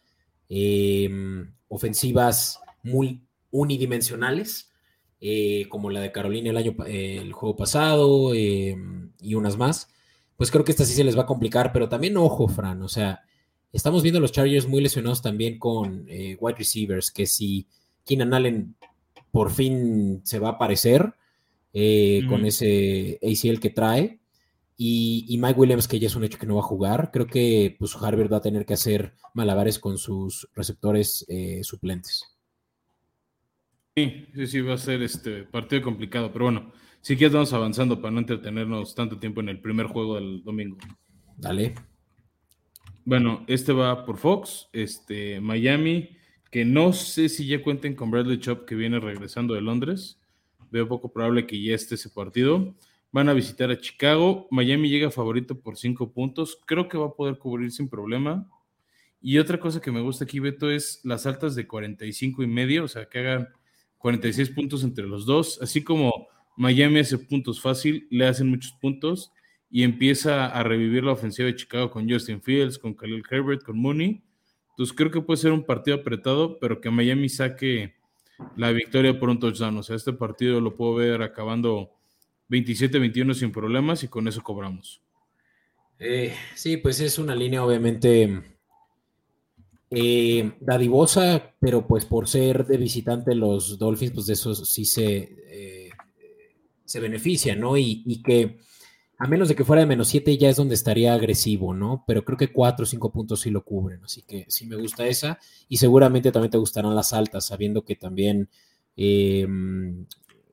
[0.48, 3.20] em, ofensivas muy
[3.50, 4.70] unidimensionales,
[5.20, 9.88] eh, como la de Carolina el año el juego pasado em, y unas más.
[10.36, 12.88] Pues creo que esta sí se les va a complicar, pero también ojo, Fran, o
[12.88, 13.22] sea,
[13.72, 17.66] estamos viendo a los Chargers muy lesionados también con eh, wide receivers, que si
[18.04, 18.76] Keenan Allen
[19.32, 21.12] por fin se va a aparecer,
[21.78, 24.20] eh, con ese ACL que trae.
[24.78, 27.74] Y, Mike Williams, que ya es un hecho que no va a jugar, creo que
[27.78, 32.24] pues Harvard va a tener que hacer malabares con sus receptores eh, suplentes.
[33.96, 38.02] Sí, sí, sí, va a ser este partido complicado, pero bueno, si quieres vamos avanzando
[38.02, 40.76] para no entretenernos tanto tiempo en el primer juego del domingo.
[41.38, 41.74] Dale.
[43.06, 46.10] Bueno, este va por Fox, este Miami,
[46.50, 50.20] que no sé si ya cuenten con Bradley Chop que viene regresando de Londres.
[50.70, 52.74] Veo poco probable que ya esté ese partido.
[53.16, 54.46] Van a visitar a Chicago.
[54.50, 56.60] Miami llega favorito por cinco puntos.
[56.66, 58.46] Creo que va a poder cubrir sin problema.
[59.22, 62.84] Y otra cosa que me gusta aquí, Beto, es las altas de 45 y medio,
[62.84, 63.48] o sea, que hagan
[63.96, 65.58] 46 puntos entre los dos.
[65.62, 69.32] Así como Miami hace puntos fácil, le hacen muchos puntos
[69.70, 73.78] y empieza a revivir la ofensiva de Chicago con Justin Fields, con Khalil Herbert, con
[73.78, 74.22] Mooney.
[74.72, 77.94] Entonces creo que puede ser un partido apretado, pero que Miami saque
[78.56, 79.78] la victoria por un touchdown.
[79.78, 81.95] O sea, este partido lo puedo ver acabando
[82.48, 85.02] 27-21 sin problemas y con eso cobramos.
[85.98, 88.42] Eh, sí, pues es una línea obviamente
[89.90, 95.36] eh, dadivosa, pero pues por ser de visitante los Dolphins, pues de eso sí se,
[95.48, 95.90] eh,
[96.84, 97.76] se beneficia, ¿no?
[97.76, 98.58] Y, que
[99.18, 102.04] a menos de que fuera de menos 7 ya es donde estaría agresivo, ¿no?
[102.06, 105.06] Pero creo que 4 o 5 puntos sí lo cubren, así que sí me gusta
[105.06, 105.38] esa
[105.68, 108.50] y seguramente también te gustarán las altas, sabiendo que también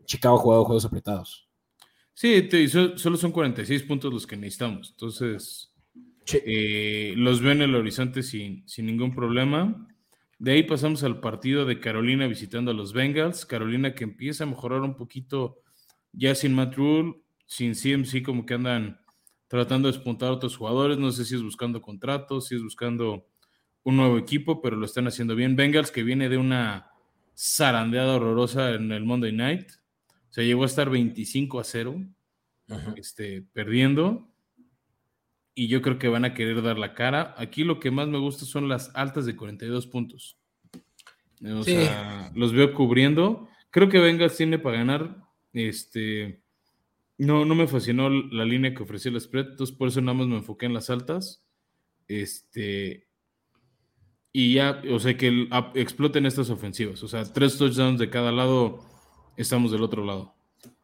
[0.05, 1.49] Chicago ha jugado juegos apretados.
[2.13, 5.73] Sí, te, solo son 46 puntos los que necesitamos, entonces
[6.31, 9.87] eh, los veo en el horizonte sin, sin ningún problema.
[10.39, 13.45] De ahí pasamos al partido de Carolina visitando a los Bengals.
[13.45, 15.61] Carolina que empieza a mejorar un poquito
[16.11, 17.13] ya sin Matt Rule,
[17.45, 18.99] sin CMC, como que andan
[19.47, 20.97] tratando de despuntar a otros jugadores.
[20.97, 23.27] No sé si es buscando contratos, si es buscando
[23.83, 25.55] un nuevo equipo, pero lo están haciendo bien.
[25.55, 26.91] Bengals que viene de una
[27.37, 29.71] zarandeada horrorosa en el Monday Night.
[30.33, 32.03] O sea, llegó a estar 25 a 0,
[32.97, 34.33] este, perdiendo
[35.53, 37.35] y yo creo que van a querer dar la cara.
[37.37, 40.39] Aquí lo que más me gusta son las altas de 42 puntos.
[41.45, 43.47] O sea, los veo cubriendo.
[43.69, 45.17] Creo que Bengals tiene para ganar.
[45.53, 46.41] Este,
[47.19, 50.25] no, no me fascinó la línea que ofreció el spread, entonces por eso nada más
[50.25, 51.45] me enfoqué en las altas.
[52.07, 53.07] Este,
[54.31, 57.03] y ya, o sea, que exploten estas ofensivas.
[57.03, 58.83] O sea, tres touchdowns de cada lado,
[59.37, 60.33] estamos del otro lado.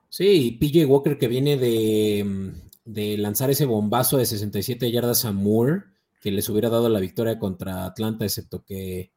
[0.10, 2.54] Sí, PJ Walker que viene de,
[2.86, 5.84] de lanzar ese bombazo de 67 yardas a Moore,
[6.22, 9.12] que les hubiera dado la victoria contra Atlanta, excepto que,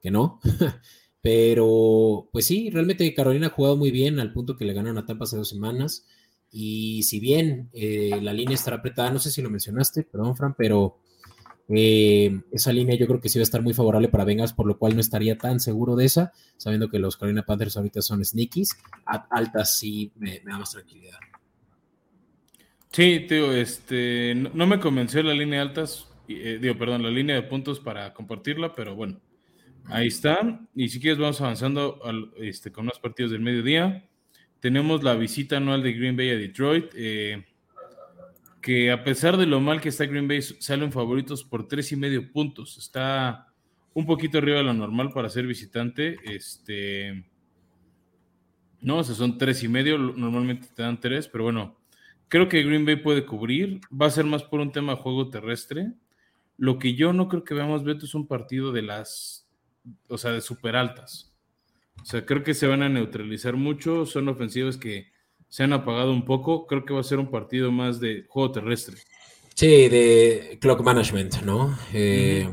[0.00, 0.40] que no.
[1.20, 5.06] Pero, pues sí, realmente Carolina ha jugado muy bien al punto que le ganaron a
[5.06, 6.04] Tampa hace dos semanas.
[6.50, 10.54] Y si bien eh, la línea estará apretada, no sé si lo mencionaste, perdón, Fran,
[10.54, 10.98] pero
[11.68, 14.66] eh, esa línea yo creo que sí va a estar muy favorable para Vengas, por
[14.66, 18.24] lo cual no estaría tan seguro de esa, sabiendo que los Carolina Panthers ahorita son
[18.24, 18.76] sneakies.
[19.30, 21.18] altas sí me da más tranquilidad.
[22.90, 27.36] Sí, tío, este, no, me convenció la línea de altas, eh, digo, perdón, la línea
[27.36, 29.18] de puntos para compartirla, pero bueno,
[29.86, 30.60] ahí está.
[30.74, 32.00] Y si quieres, vamos avanzando
[32.36, 34.06] este, con unos partidos del mediodía.
[34.60, 37.46] Tenemos la visita anual de Green Bay a Detroit, eh,
[38.62, 41.96] que a pesar de lo mal que está Green Bay, salen favoritos por tres y
[41.96, 42.78] medio puntos.
[42.78, 43.52] Está
[43.92, 46.16] un poquito arriba de lo normal para ser visitante.
[46.24, 47.24] Este,
[48.80, 51.82] no, o sea, son tres y medio, normalmente te dan tres, pero bueno
[52.32, 53.78] Creo que Green Bay puede cubrir.
[53.92, 55.92] Va a ser más por un tema de juego terrestre.
[56.56, 59.46] Lo que yo no creo que veamos, Beto, es un partido de las,
[60.08, 61.36] o sea, de super altas.
[62.00, 64.06] O sea, creo que se van a neutralizar mucho.
[64.06, 65.11] Son ofensivas que
[65.52, 66.66] se han apagado un poco.
[66.66, 68.96] Creo que va a ser un partido más de juego terrestre.
[69.54, 71.76] Sí, de clock management, ¿no?
[71.92, 72.50] Eh,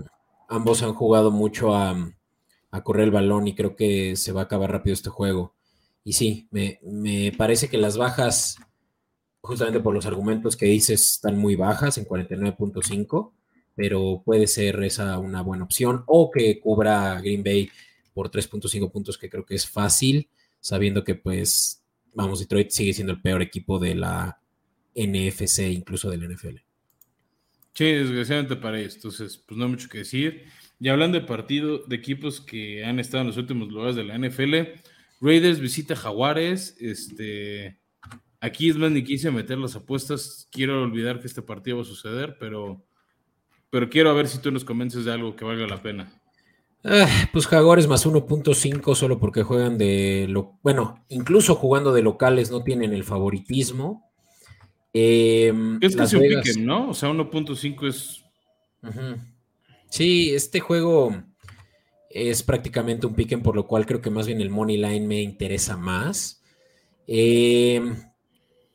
[0.49, 1.95] ambos han jugado mucho a,
[2.83, 5.55] correr el balón y creo que se va a acabar rápido este juego.
[6.03, 8.57] Y sí, me, me parece que las bajas
[9.39, 13.31] justamente por los argumentos que dices, están muy bajas en 49.5,
[13.75, 17.69] pero puede ser esa una buena opción, o que cubra Green Bay
[18.13, 20.27] por 3.5 puntos, que creo que es fácil,
[20.59, 21.79] sabiendo que pues,
[22.13, 24.41] vamos, Detroit sigue siendo el peor equipo de la
[24.95, 26.57] NFC, incluso del NFL.
[27.73, 30.45] Sí, desgraciadamente para ellos, entonces, pues no hay mucho que decir.
[30.79, 34.17] Y hablando de partido, de equipos que han estado en los últimos lugares de la
[34.17, 34.79] NFL,
[35.21, 37.79] Raiders visita Jaguares, este,
[38.41, 40.47] Aquí es más ni quise meter las apuestas.
[40.51, 42.85] Quiero olvidar que este partido va a suceder, pero,
[43.69, 46.18] pero quiero ver si tú nos convences de algo que valga la pena.
[46.83, 52.51] Ah, pues Jaguares más 1.5 solo porque juegan de lo bueno, incluso jugando de locales
[52.51, 54.09] no tienen el favoritismo.
[54.93, 56.89] Em, es que un piquen, ¿no?
[56.89, 58.23] O sea, 1.5 es.
[59.89, 61.13] Sí, este juego
[62.09, 65.21] es prácticamente un piquen, por lo cual creo que más bien el money line me
[65.21, 66.41] interesa más.
[67.07, 67.81] Eh,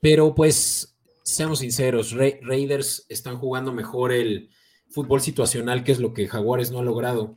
[0.01, 4.51] pero pues, seamos sinceros, Raiders están jugando mejor el
[4.91, 7.37] fútbol situacional, que es lo que Jaguares no ha logrado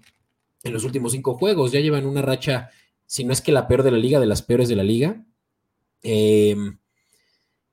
[0.63, 1.71] en los últimos cinco juegos.
[1.71, 2.69] Ya llevan una racha,
[3.05, 5.23] si no es que la peor de la liga, de las peores de la liga.
[6.03, 6.77] Em,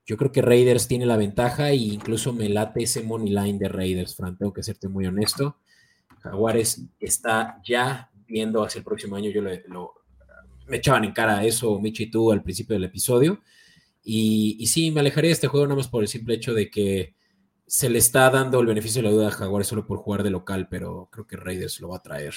[0.06, 3.68] yo creo que Raiders tiene la ventaja e incluso me late ese money line de
[3.68, 5.58] Raiders, Fran, tengo que serte muy honesto.
[6.20, 9.94] Jaguares está ya viendo hacia el próximo año, yo lo,
[10.66, 13.40] me echaban en cara eso, Michi y tú, al principio del episodio.
[14.02, 17.14] Y, sí, me alejaría de este juego nada más por el simple hecho de que
[17.66, 20.30] se le está dando el beneficio de la duda a Jaguares solo por jugar de
[20.30, 22.34] local, pero creo que Raiders lo va a traer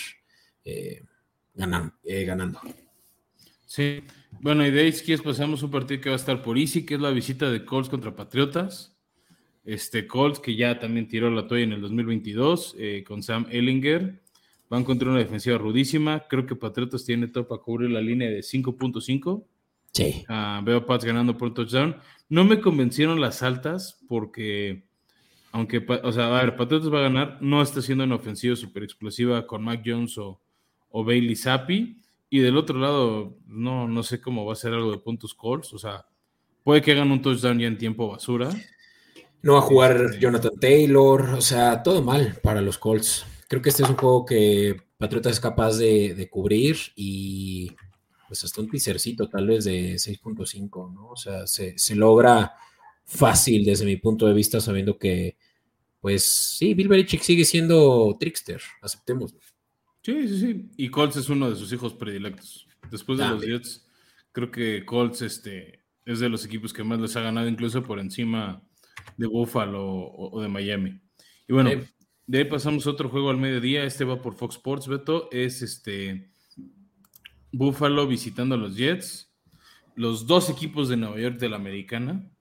[0.67, 1.03] eh,
[2.03, 2.59] eh, ganando.
[3.65, 4.03] Sí,
[4.41, 6.95] bueno, y de ahí si pasamos un partido que va a estar por Easy, que
[6.95, 8.95] es la visita de Colts contra Patriotas.
[9.63, 14.21] Este Colts que ya también tiró la toalla en el 2022 eh, con Sam Ellinger.
[14.69, 16.25] Van contra una defensiva rudísima.
[16.29, 19.45] Creo que Patriotas tiene todo para cubrir la línea de 5.5.
[19.93, 20.25] Sí.
[20.27, 21.95] Ah, veo a Pats ganando por touchdown.
[22.29, 24.83] No me convencieron las altas porque
[25.53, 28.83] Aunque, o sea, a ver, Patriotas va a ganar, no está siendo una ofensiva súper
[28.83, 30.41] explosiva con Mac Jones o,
[30.97, 32.01] o Bailey Zappi.
[32.29, 35.73] Y del otro lado, no, no sé cómo va a ser algo de puntos calls.
[35.73, 36.05] O sea,
[36.63, 38.49] puede que hagan un touchdown ya en tiempo basura.
[39.43, 41.21] No va a jugar este, Jonathan Taylor.
[41.35, 43.25] O sea, todo mal para los Colts.
[43.47, 47.71] Creo que este es un juego que Patriotas es capaz de, cubrir y
[48.27, 51.09] pues hasta un pizzercito tal vez de 6.5, ¿no?
[51.09, 52.55] O sea, se, se, logra
[53.05, 55.37] fácil desde mi punto de vista sabiendo que,
[56.01, 59.39] pues sí, Bill Belichick sigue siendo trickster, aceptémoslo.
[60.07, 60.71] Sí, sí, sí.
[60.77, 62.65] Y Colts es uno de sus hijos predilectos.
[62.89, 63.85] Después de los Jets,
[64.31, 67.99] creo que Colts este, es de los equipos que más les ha ganado, incluso por
[67.99, 68.63] encima
[69.17, 70.97] de Buffalo o, de Miami.
[71.45, 71.71] Y bueno,
[72.25, 73.83] de ahí pasamos a otro juego al mediodía.
[73.83, 75.27] Este va por Fox Sports, Beto.
[75.29, 76.31] Es este
[77.51, 79.35] Buffalo visitando a los Jets.
[79.95, 82.31] Los dos equipos de Nueva York de la Americana.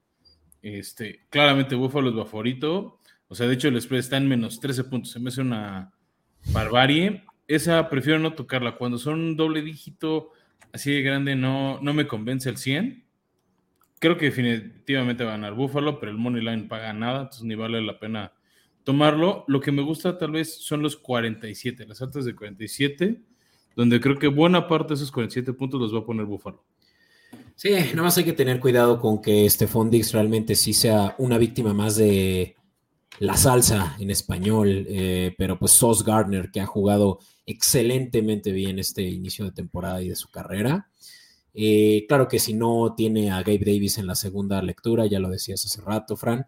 [0.63, 3.01] Este, claramente Buffalo es favorito.
[3.27, 5.11] O sea, de hecho el spread está en menos 13 puntos.
[5.11, 5.93] Se me hace una
[6.53, 8.77] barbarie esa prefiero no tocarla.
[8.77, 10.31] Cuando son un doble dígito
[10.73, 13.05] así de grande, no, no me convence el 100.
[13.99, 17.55] Creo que definitivamente va a ganar Buffalo, pero el Money Line paga nada, entonces ni
[17.55, 18.33] vale la pena
[18.85, 19.45] tomarlo.
[19.49, 23.23] Lo que me gusta tal vez son los 47, las altas de 47,
[23.75, 26.63] donde creo que buena parte de esos 47 puntos los va a poner Buffalo.
[27.55, 31.39] Sí, nada más hay que tener cuidado con que este Fondix realmente sí sea una
[31.39, 32.56] víctima más de
[33.19, 39.03] la salsa en español, eh, pero pues Sos Gardner, que ha jugado excelentemente bien este
[39.03, 40.89] inicio de temporada y de su carrera.
[41.55, 45.31] Eh, claro que si no tiene a Gabe Davis en la segunda lectura, ya lo
[45.31, 46.47] decías hace rato, Fran.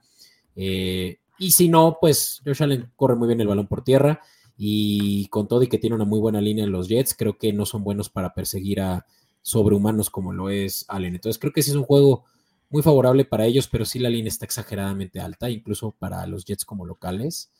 [0.54, 4.20] Eh, y si no, pues Josh Allen corre muy bien el balón por tierra
[4.56, 7.52] y con todo y que tiene una muy buena línea en los Jets, creo que
[7.52, 9.06] no son buenos para perseguir a
[9.40, 11.14] sobrehumanos como lo es Allen.
[11.14, 12.24] Entonces creo que sí es un juego
[12.70, 16.64] muy favorable para ellos, pero sí la línea está exageradamente alta, incluso para los Jets
[16.64, 17.50] como locales.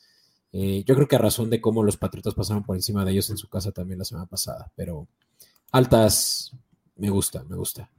[0.53, 3.31] Eh, yo creo que a razón de cómo los Patriotas pasaron por encima de ellos
[3.31, 5.07] en su casa también la semana pasada, pero
[5.73, 6.53] altas
[6.97, 7.91] me gusta, me gusta.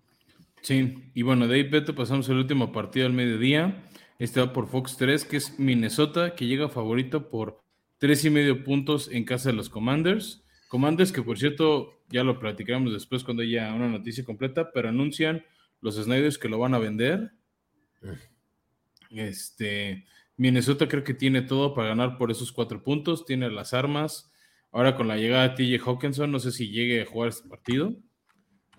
[0.62, 3.84] Sí, y bueno, de ahí Beto pasamos al último partido al mediodía.
[4.18, 7.62] Este va por Fox 3, que es Minnesota, que llega favorito por
[7.98, 10.44] tres y medio puntos en casa de los Commanders.
[10.68, 15.44] Commanders que por cierto ya lo platicaremos después cuando haya una noticia completa, pero anuncian
[15.82, 17.32] los Snyders que lo van a vender.
[19.10, 20.06] Este,
[20.38, 24.32] Minnesota creo que tiene todo para ganar por esos cuatro puntos, tiene las armas.
[24.72, 27.96] Ahora con la llegada de TJ Hawkinson, no sé si llegue a jugar este partido.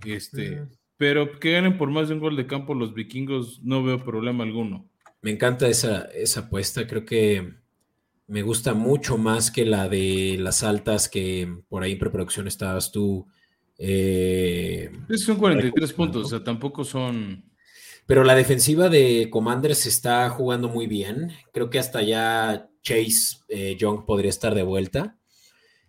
[0.04, 4.04] Este, pero que ganen por más de un gol de campo los vikingos, no veo
[4.04, 4.88] problema alguno.
[5.22, 7.54] Me encanta esa, esa apuesta, creo que
[8.26, 12.92] me gusta mucho más que la de las altas que por ahí en preproducción estabas
[12.92, 13.26] tú
[13.82, 17.50] eh, son 43 puntos, o sea, tampoco son.
[18.04, 21.32] Pero la defensiva de Commanders está jugando muy bien.
[21.52, 25.16] Creo que hasta ya Chase eh, Young podría estar de vuelta.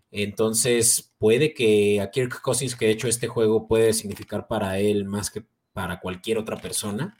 [0.10, 5.04] Entonces, puede que a Kirk Cousins, que de hecho este juego puede significar para él
[5.04, 7.18] más que para cualquier otra persona,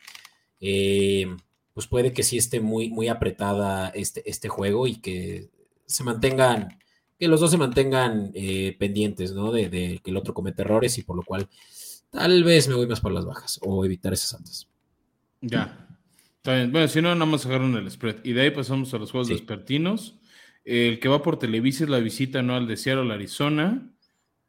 [0.62, 1.26] eh,
[1.74, 5.50] pues puede que sí esté muy, muy apretada este, este juego y que
[5.86, 6.81] se mantengan
[7.22, 9.52] que los dos se mantengan eh, pendientes, ¿no?
[9.52, 9.70] De,
[10.04, 11.48] que el otro cometa errores y por lo cual
[12.10, 14.68] tal vez me voy más por las bajas o evitar esas altas.
[15.40, 15.88] Ya.
[16.38, 16.72] Está bien.
[16.72, 18.22] Bueno, si no, nada más agarran el spread.
[18.24, 20.20] Y de ahí pasamos a los juegos despertinos.
[20.66, 23.94] El que va por Televisa es la visita anual de Seattle, Arizona,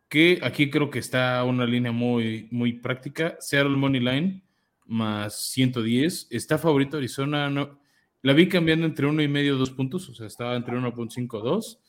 [0.09, 3.37] que aquí creo que está una línea muy, muy práctica.
[3.39, 4.45] Seattle Money Line
[4.87, 6.29] más 110.
[6.31, 7.51] Está favorito Arizona.
[7.51, 7.79] No,
[8.23, 11.82] la vi cambiando entre uno y medio, dos puntos, o sea, estaba entre 1.5 2.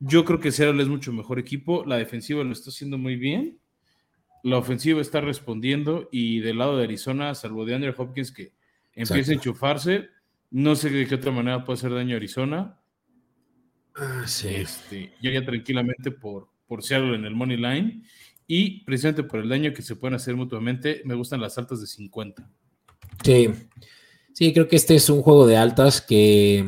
[0.00, 1.84] Yo creo que Seattle es mucho mejor equipo.
[1.86, 3.58] La defensiva lo está haciendo muy bien.
[4.42, 6.08] La ofensiva está respondiendo.
[6.10, 8.52] Y del lado de Arizona, salvo de Andrew Hopkins, que
[8.94, 10.08] empieza a enchufarse,
[10.50, 12.80] no sé de qué otra manera puede hacer daño a Arizona.
[13.94, 14.48] Ah, sí.
[14.48, 18.02] Este, yo ya tranquilamente por, por Seattle en el Money Line.
[18.46, 21.86] Y precisamente por el daño que se pueden hacer mutuamente, me gustan las altas de
[21.86, 22.50] 50.
[23.24, 23.50] Sí.
[24.32, 26.64] Sí, creo que este es un juego de altas que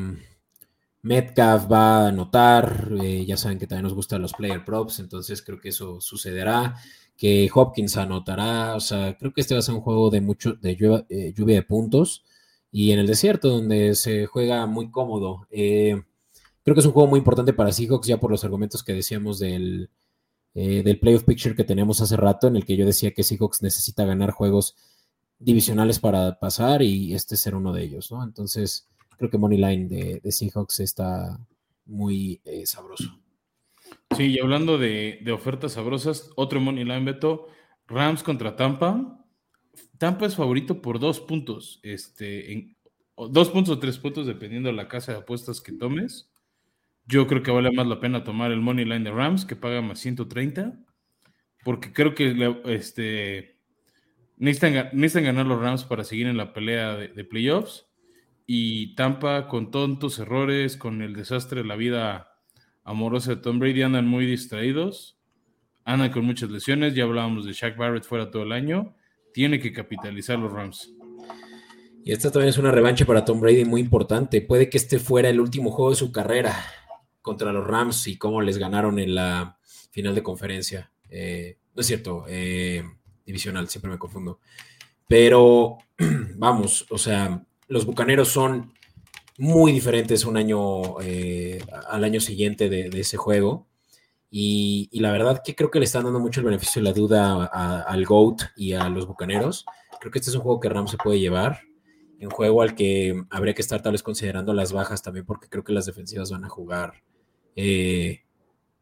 [1.04, 5.42] Metcalf va a anotar, eh, ya saben que también nos gustan los player props, entonces
[5.42, 6.76] creo que eso sucederá,
[7.14, 10.54] que Hopkins anotará, o sea, creo que este va a ser un juego de mucho,
[10.54, 10.70] de
[11.10, 12.24] eh, lluvia, de puntos
[12.72, 15.46] y en el desierto donde se juega muy cómodo.
[15.50, 16.02] Eh,
[16.62, 19.38] creo que es un juego muy importante para Seahawks ya por los argumentos que decíamos
[19.38, 19.90] del,
[20.54, 24.06] del playoff picture que teníamos hace rato, en el que yo decía que Seahawks necesita
[24.06, 24.74] ganar juegos
[25.38, 28.24] divisionales para pasar y este ser uno de ellos, ¿no?
[28.24, 28.88] Entonces
[29.18, 31.38] creo que Money Line de, Seahawks está
[31.86, 33.20] muy eh, sabroso.
[34.16, 37.48] Sí, y hablando de, ofertas sabrosas, otro Money Line, Beto,
[37.86, 39.20] Rams contra Tampa.
[39.98, 41.80] Tampa es favorito por dos puntos.
[41.82, 42.76] Este,
[43.16, 46.30] dos puntos o tres puntos, dependiendo de la casa de apuestas que tomes.
[47.06, 49.82] Yo creo que vale más la pena tomar el Money Line de Rams, que paga
[49.82, 50.78] más 130,
[51.62, 53.58] porque creo que este,
[54.36, 57.86] necesitan, ganar los Rams para seguir en la pelea de, playoffs.
[58.46, 62.36] Y Tampa, con tontos errores, con el desastre de la vida
[62.82, 65.18] amorosa de Tom Brady, andan muy distraídos,
[65.84, 66.94] andan con muchas lesiones.
[66.94, 68.94] Ya hablábamos de Shaq Barrett fuera todo el año.
[69.32, 70.92] Tiene que capitalizar los Rams.
[72.04, 74.42] Y esta también es una revancha para Tom Brady muy importante.
[74.42, 76.54] Puede que este fuera el último juego de su carrera
[77.22, 79.58] contra los Rams y cómo les ganaron en la
[79.90, 80.92] final de conferencia.
[81.08, 82.84] Eh, no es cierto, eh,
[83.24, 84.40] divisional, siempre me confundo.
[85.08, 85.78] Pero
[86.36, 88.72] vamos, o sea, los Bucaneros son
[89.38, 93.66] muy diferentes un año eh, al año siguiente de, ese juego.
[94.30, 97.44] Y, la verdad que creo que le están dando mucho el beneficio de la duda
[97.44, 99.64] al GOAT y a los Bucaneros.
[100.00, 101.60] Creo que este es un juego que Rams se puede llevar
[102.24, 105.64] un juego al que habría que estar tal vez considerando las bajas también, porque creo
[105.64, 107.02] que las defensivas van a jugar
[107.56, 108.22] eh,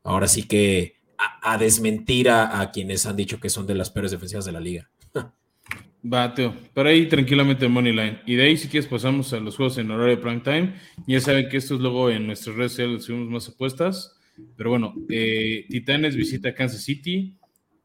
[0.03, 4.45] ahora sí que a, desmentir a, quienes han dicho que son de las peores defensivas
[4.45, 4.91] de la liga.
[6.03, 8.21] Bateo, pero ahí tranquilamente Money Line.
[8.27, 10.75] Y de ahí, si quieres, pasamos a los juegos en horario prime time.
[11.07, 14.19] Ya saben que esto es luego en nuestras redes sociales subimos más apuestas.
[14.57, 17.39] Pero bueno, eh, Titanes visita Kansas City.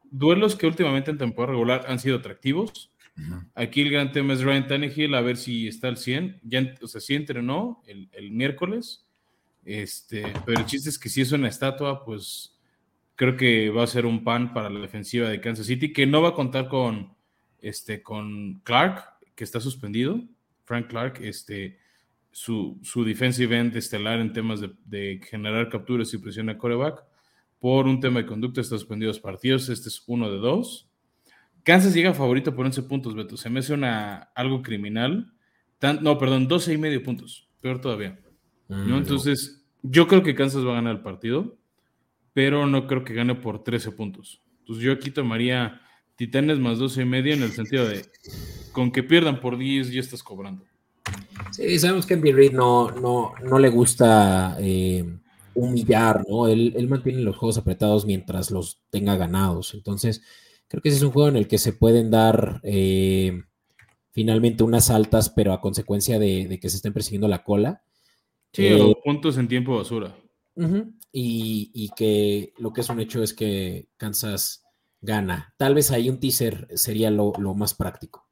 [0.10, 2.92] Duelos que últimamente en temporada regular han sido atractivos.
[3.56, 6.40] Aquí el gran tema es Ryan Tannehill, a ver si está al 100.
[6.44, 9.06] Ya, o sea, sí entrenó el, el miércoles.
[9.64, 12.58] Este, pero el chiste es que si es una estatua, pues
[13.16, 16.22] creo que va a ser un pan para la defensiva de Kansas City, que no
[16.22, 17.17] va a contar con,
[17.62, 19.04] este, con Clark,
[19.36, 20.22] que está suspendido.
[20.66, 21.80] Frank Clark, este,
[22.32, 27.04] su, su defensive end estelar en temas de, de generar capturas y presión a coreback.
[27.60, 29.70] Por un tema de conducta está suspendido dos partidos.
[29.70, 30.88] Este es uno de dos.
[31.68, 33.36] Kansas llega favorito por 11 puntos, Beto.
[33.36, 35.34] Se me hace una, algo criminal.
[36.02, 37.50] no, perdón, 12 y medio puntos.
[37.60, 38.18] Peor todavía.
[38.70, 41.58] Mm, Entonces, yo creo que Kansas va a ganar el partido,
[42.32, 44.42] pero no creo que gane por 13 puntos.
[44.60, 45.82] Entonces, yo aquí tomaría
[46.18, 48.06] Titanes más 12 y medio en el sentido de
[48.74, 50.66] con que pierdan por 10 ya estás cobrando.
[51.52, 55.06] Sí, sabemos que Andy Reid no, no, no le gusta eh,
[55.54, 56.48] humillar, ¿no?
[56.48, 59.74] Él, él mantiene los juegos apretados mientras los tenga ganados.
[59.74, 60.22] Entonces,
[60.68, 63.44] Creo que ese es un juego en el que se pueden dar eh,
[64.12, 67.84] finalmente unas altas, pero a consecuencia de, que se estén persiguiendo la cola.
[68.52, 70.16] Sí, o eh, puntos en tiempo basura.
[71.12, 74.66] y, que lo que es un hecho es que Kansas
[75.02, 75.54] gana.
[75.58, 78.28] Tal vez ahí un teaser sería lo, más práctico.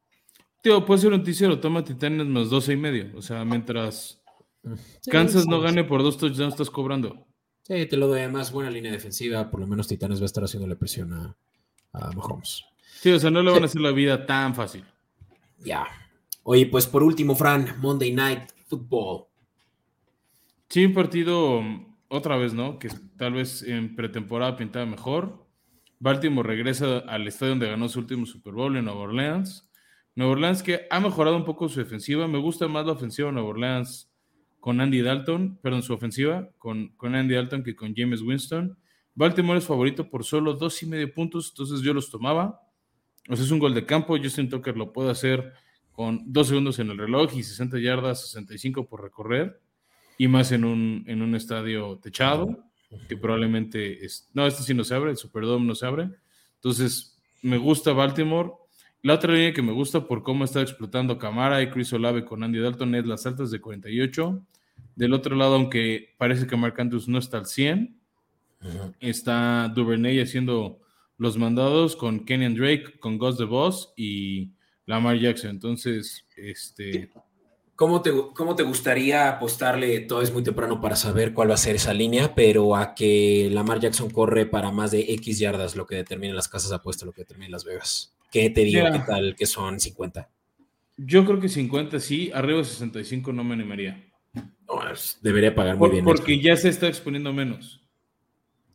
[0.62, 3.18] Tío, puede ser un teaser o toma Titanes más 12 y medio.
[3.18, 4.22] O sea, mientras
[5.10, 7.28] Kansas no gane por dos touchdowns, estás cobrando.
[7.62, 8.20] Sí, te lo doy.
[8.20, 9.50] Además, buena línea defensiva.
[9.50, 11.38] Por lo menos Titanes va a estar haciéndole presión a,
[11.94, 12.12] a
[13.02, 14.84] Sí, o sea, no le van a hacer la vida tan fácil.
[15.64, 15.86] Ya.
[16.44, 19.26] Oye, pues por último, Fran, Monday Night Football.
[20.70, 21.62] Sí, un partido
[22.08, 22.80] otra vez, ¿no?
[22.80, 25.45] Que tal vez en pretemporada pintaba mejor.
[26.06, 29.68] Baltimore regresa al estadio donde ganó su último Super Bowl en Nueva Orleans.
[30.14, 32.28] Nueva Orleans que ha mejorado un poco su defensiva.
[32.28, 34.14] Me gusta más la ofensiva de Nueva Orleans
[34.60, 38.78] con Andy Dalton, perdón, su ofensiva con, con Andy Dalton que con James Winston.
[39.16, 42.62] Baltimore es favorito por solo dos y medio puntos, entonces yo los tomaba.
[43.28, 44.16] O sea, es un gol de campo.
[44.16, 45.54] Justin Tucker lo puede hacer
[45.92, 49.60] con dos segundos en el reloj y 60 yardas, 65 por recorrer.
[50.20, 52.64] Y más en un, en un estadio techado,
[53.08, 54.30] que probablemente es.
[54.34, 56.10] No, este sí no se abre, el Superdome no se abre.
[56.56, 58.52] Entonces, me gusta Baltimore.
[59.02, 62.44] La otra línea que me gusta por cómo está explotando Camara y Chris Olave con
[62.44, 64.44] Andy Dalton es las altas de 48.
[64.96, 68.00] Del otro lado, aunque parece que Mark Andrews no está al 100,
[69.00, 70.80] Está Duvernay haciendo
[71.18, 74.52] los mandados con Kenyan Drake, con Gus Boss y
[74.86, 75.52] Lamar Jackson.
[75.52, 77.12] Entonces, este.
[77.76, 80.00] ¿Cómo te, ¿Cómo te gustaría apostarle?
[80.02, 83.50] Todo es muy temprano para saber cuál va a ser esa línea, pero a que
[83.52, 87.06] Lamar Jackson corre para más de X yardas, lo que determina las casas de apuestas,
[87.06, 88.16] lo que determina Las Vegas.
[88.32, 88.86] ¿Qué te digo?
[88.92, 90.30] ¿Qué tal que son 50?
[90.98, 94.06] Yo creo que 50 sí, arriba de 65 no me animaría.
[95.22, 96.06] debería pagar muy bien.
[96.06, 97.82] Porque ya se está exponiendo menos.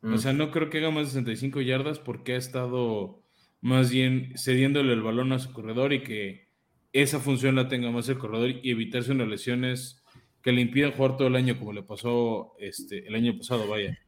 [0.02, 3.22] O sea, no creo que haga más de 65 yardas porque ha estado
[3.60, 6.49] más bien cediéndole el balón a su corredor y que
[6.92, 10.02] esa función la tenga más el corredor y evitarse unas lesiones
[10.42, 13.98] que le impidan jugar todo el año como le pasó este, el año pasado, vaya.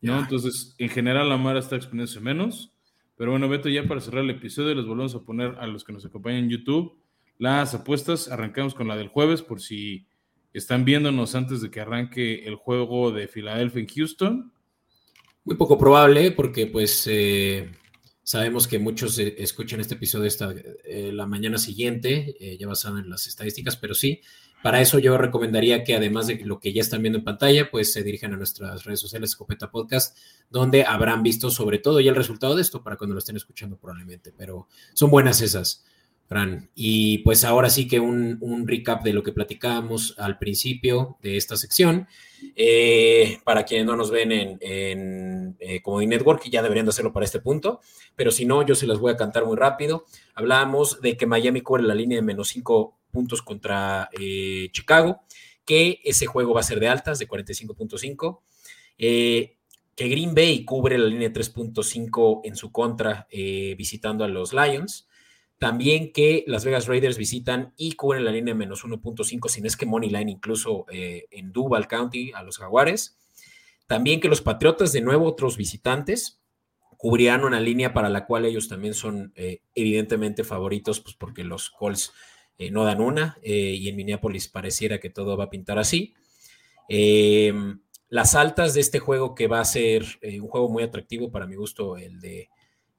[0.00, 0.18] ¿no?
[0.20, 2.72] Entonces, en general, la Mara está exponiéndose menos.
[3.16, 5.92] Pero bueno, Beto, ya para cerrar el episodio, les volvemos a poner a los que
[5.92, 6.96] nos acompañan en YouTube
[7.38, 8.28] las apuestas.
[8.28, 10.06] Arrancamos con la del jueves, por si
[10.52, 14.52] están viéndonos antes de que arranque el juego de Filadelfia en Houston.
[15.44, 17.70] Muy poco probable porque pues eh,
[18.28, 22.98] Sabemos que muchos eh, escuchan este episodio esta, eh, la mañana siguiente, eh, ya basado
[22.98, 24.20] en las estadísticas, pero sí,
[24.62, 27.90] para eso yo recomendaría que además de lo que ya están viendo en pantalla, pues
[27.90, 30.14] se dirijan a nuestras redes sociales Escopeta Podcast,
[30.50, 33.78] donde habrán visto sobre todo ya el resultado de esto para cuando lo estén escuchando
[33.78, 35.86] probablemente, pero son buenas esas.
[36.28, 36.68] Fran.
[36.74, 41.56] Y pues ahora sí que un, recap de lo que platicábamos al principio de esta
[41.56, 42.06] sección.
[42.54, 47.24] Eh, para quienes no nos ven en, en eh, Network, ya deberían de hacerlo para
[47.24, 47.80] este punto,
[48.14, 50.04] pero si no, yo se las voy a cantar muy rápido.
[50.34, 55.22] Hablábamos de que Miami cubre la línea de menos 5 puntos contra eh, Chicago,
[55.64, 58.40] que ese juego va a ser de altas, de 45.5.
[58.98, 59.56] que
[59.96, 65.07] Green Bay cubre la línea de 3.5 en su contra, visitando a los Lions
[65.58, 69.76] también que Las Vegas Raiders visitan y cubren la línea menos 1.5, si no es
[69.76, 73.18] que Money Line incluso eh, en Duval County a los Jaguares.
[73.88, 76.40] También que los Patriotas, de nuevo, otros visitantes,
[76.96, 81.70] cubrirán una línea para la cual ellos también son eh, evidentemente favoritos, pues porque los
[81.70, 82.12] Colts
[82.56, 86.14] eh, no dan una y en Minneapolis pareciera que todo va a pintar así.
[86.88, 91.46] Em, las altas de este juego que va a ser un juego muy atractivo para
[91.46, 92.48] mi gusto, el de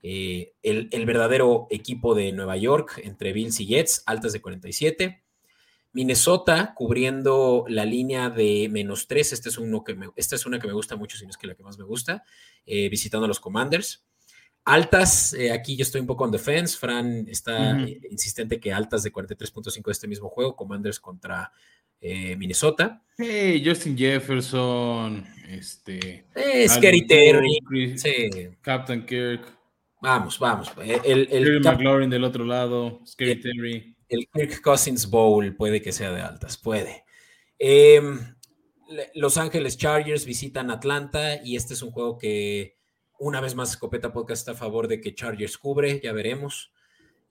[0.01, 5.23] eh, el, verdadero equipo de Nueva York entre Bills y Jets, altas de 47.
[5.91, 9.33] Minnesota cubriendo la línea de menos 3.
[9.33, 11.47] Este es uno que esta es una que me gusta mucho, si no es que
[11.47, 12.23] la que más me gusta,
[12.65, 14.05] eh, visitando a los Commanders.
[14.65, 16.77] Altas, eh, aquí yo estoy un poco en defense.
[16.77, 17.75] Fran está
[18.09, 21.51] insistente que altas de 43.5 de este mismo juego, Commanders contra
[22.01, 23.03] Minnesota.
[23.17, 26.25] Hey, Justin Jefferson, este.
[26.67, 27.59] Scary Terry,
[28.61, 29.58] Captain Kirk.
[30.01, 30.71] Vamos, vamos.
[30.81, 33.95] Eh, el, el McLaurin del otro lado, Scary el, Terry.
[34.07, 37.03] El Kirk Cousins Bowl puede que sea de altas, puede.
[37.57, 38.35] Em,
[39.13, 42.77] Los Ángeles Chargers visitan Atlanta y este es un juego que
[43.19, 46.71] una vez más Escopeta Podcast está a favor de que Chargers cubre, ya veremos.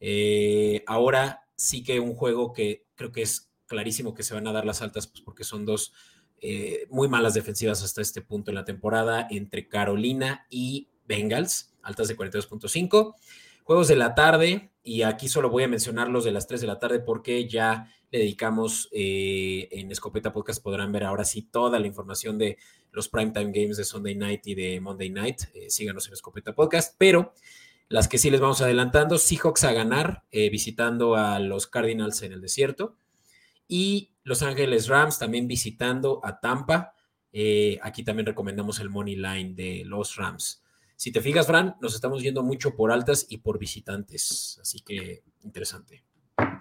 [0.00, 4.52] Eh, ahora sí que un juego que creo que es clarísimo que se van a
[4.52, 5.94] dar las altas, pues porque son dos
[6.40, 12.08] eh, muy malas defensivas hasta este punto en la temporada entre Carolina y Bengals altas
[12.08, 13.14] de 42.5.
[13.64, 16.66] Juegos de la tarde, y aquí solo voy a mencionar los de las 3 de
[16.66, 21.78] la tarde porque ya le dedicamos eh, en Escopeta Podcast, podrán ver ahora sí toda
[21.78, 22.56] la información de
[22.92, 25.42] los primetime games de Sunday Night y de Monday Night.
[25.54, 27.34] Eh, síganos en Escopeta Podcast, pero
[27.88, 32.32] las que sí les vamos adelantando, Seahawks a ganar, eh, visitando a los Cardinals en
[32.32, 32.96] el desierto,
[33.66, 36.94] y Los Ángeles Rams también visitando a Tampa.
[37.82, 40.62] aquí también recomendamos el Money Line de los Rams.
[40.98, 45.22] Si te fijas, Fran, nos estamos yendo mucho por altas y por visitantes, así que
[45.44, 46.02] interesante.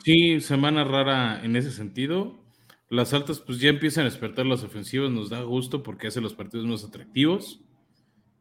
[0.04, 2.40] Sí, semana rara en ese sentido.
[2.88, 6.36] Las altas pues ya empiezan a despertar las ofensivas, nos da gusto porque hacen los
[6.36, 7.62] partidos más atractivos.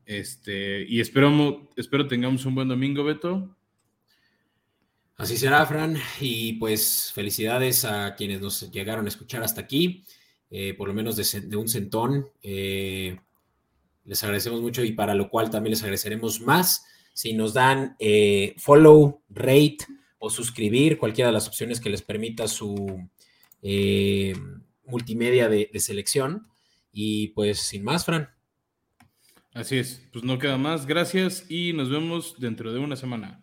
[0.05, 3.57] Este, y espero, espero tengamos un buen domingo, Beto.
[5.17, 5.97] Así será, Fran.
[6.21, 10.05] Y pues felicidades a quienes nos llegaron a escuchar hasta aquí,
[10.51, 12.29] eh, por lo menos de, un centón.
[12.43, 13.19] Eh,
[14.07, 18.55] les agradecemos mucho y para lo cual también les agradeceremos más si nos dan eh,
[18.59, 19.79] follow, rate
[20.19, 23.09] o suscribir, cualquiera de las opciones que les permita su
[23.63, 24.35] eh,
[24.85, 26.47] multimedia de, de selección.
[26.93, 28.31] Y pues sin más, Fran.
[29.55, 30.85] Así es, pues no queda más.
[30.85, 33.43] Gracias y nos vemos dentro de una semana.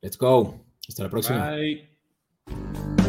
[0.00, 0.64] Let's go.
[0.88, 1.50] Hasta la próxima.
[1.50, 2.99] Bye.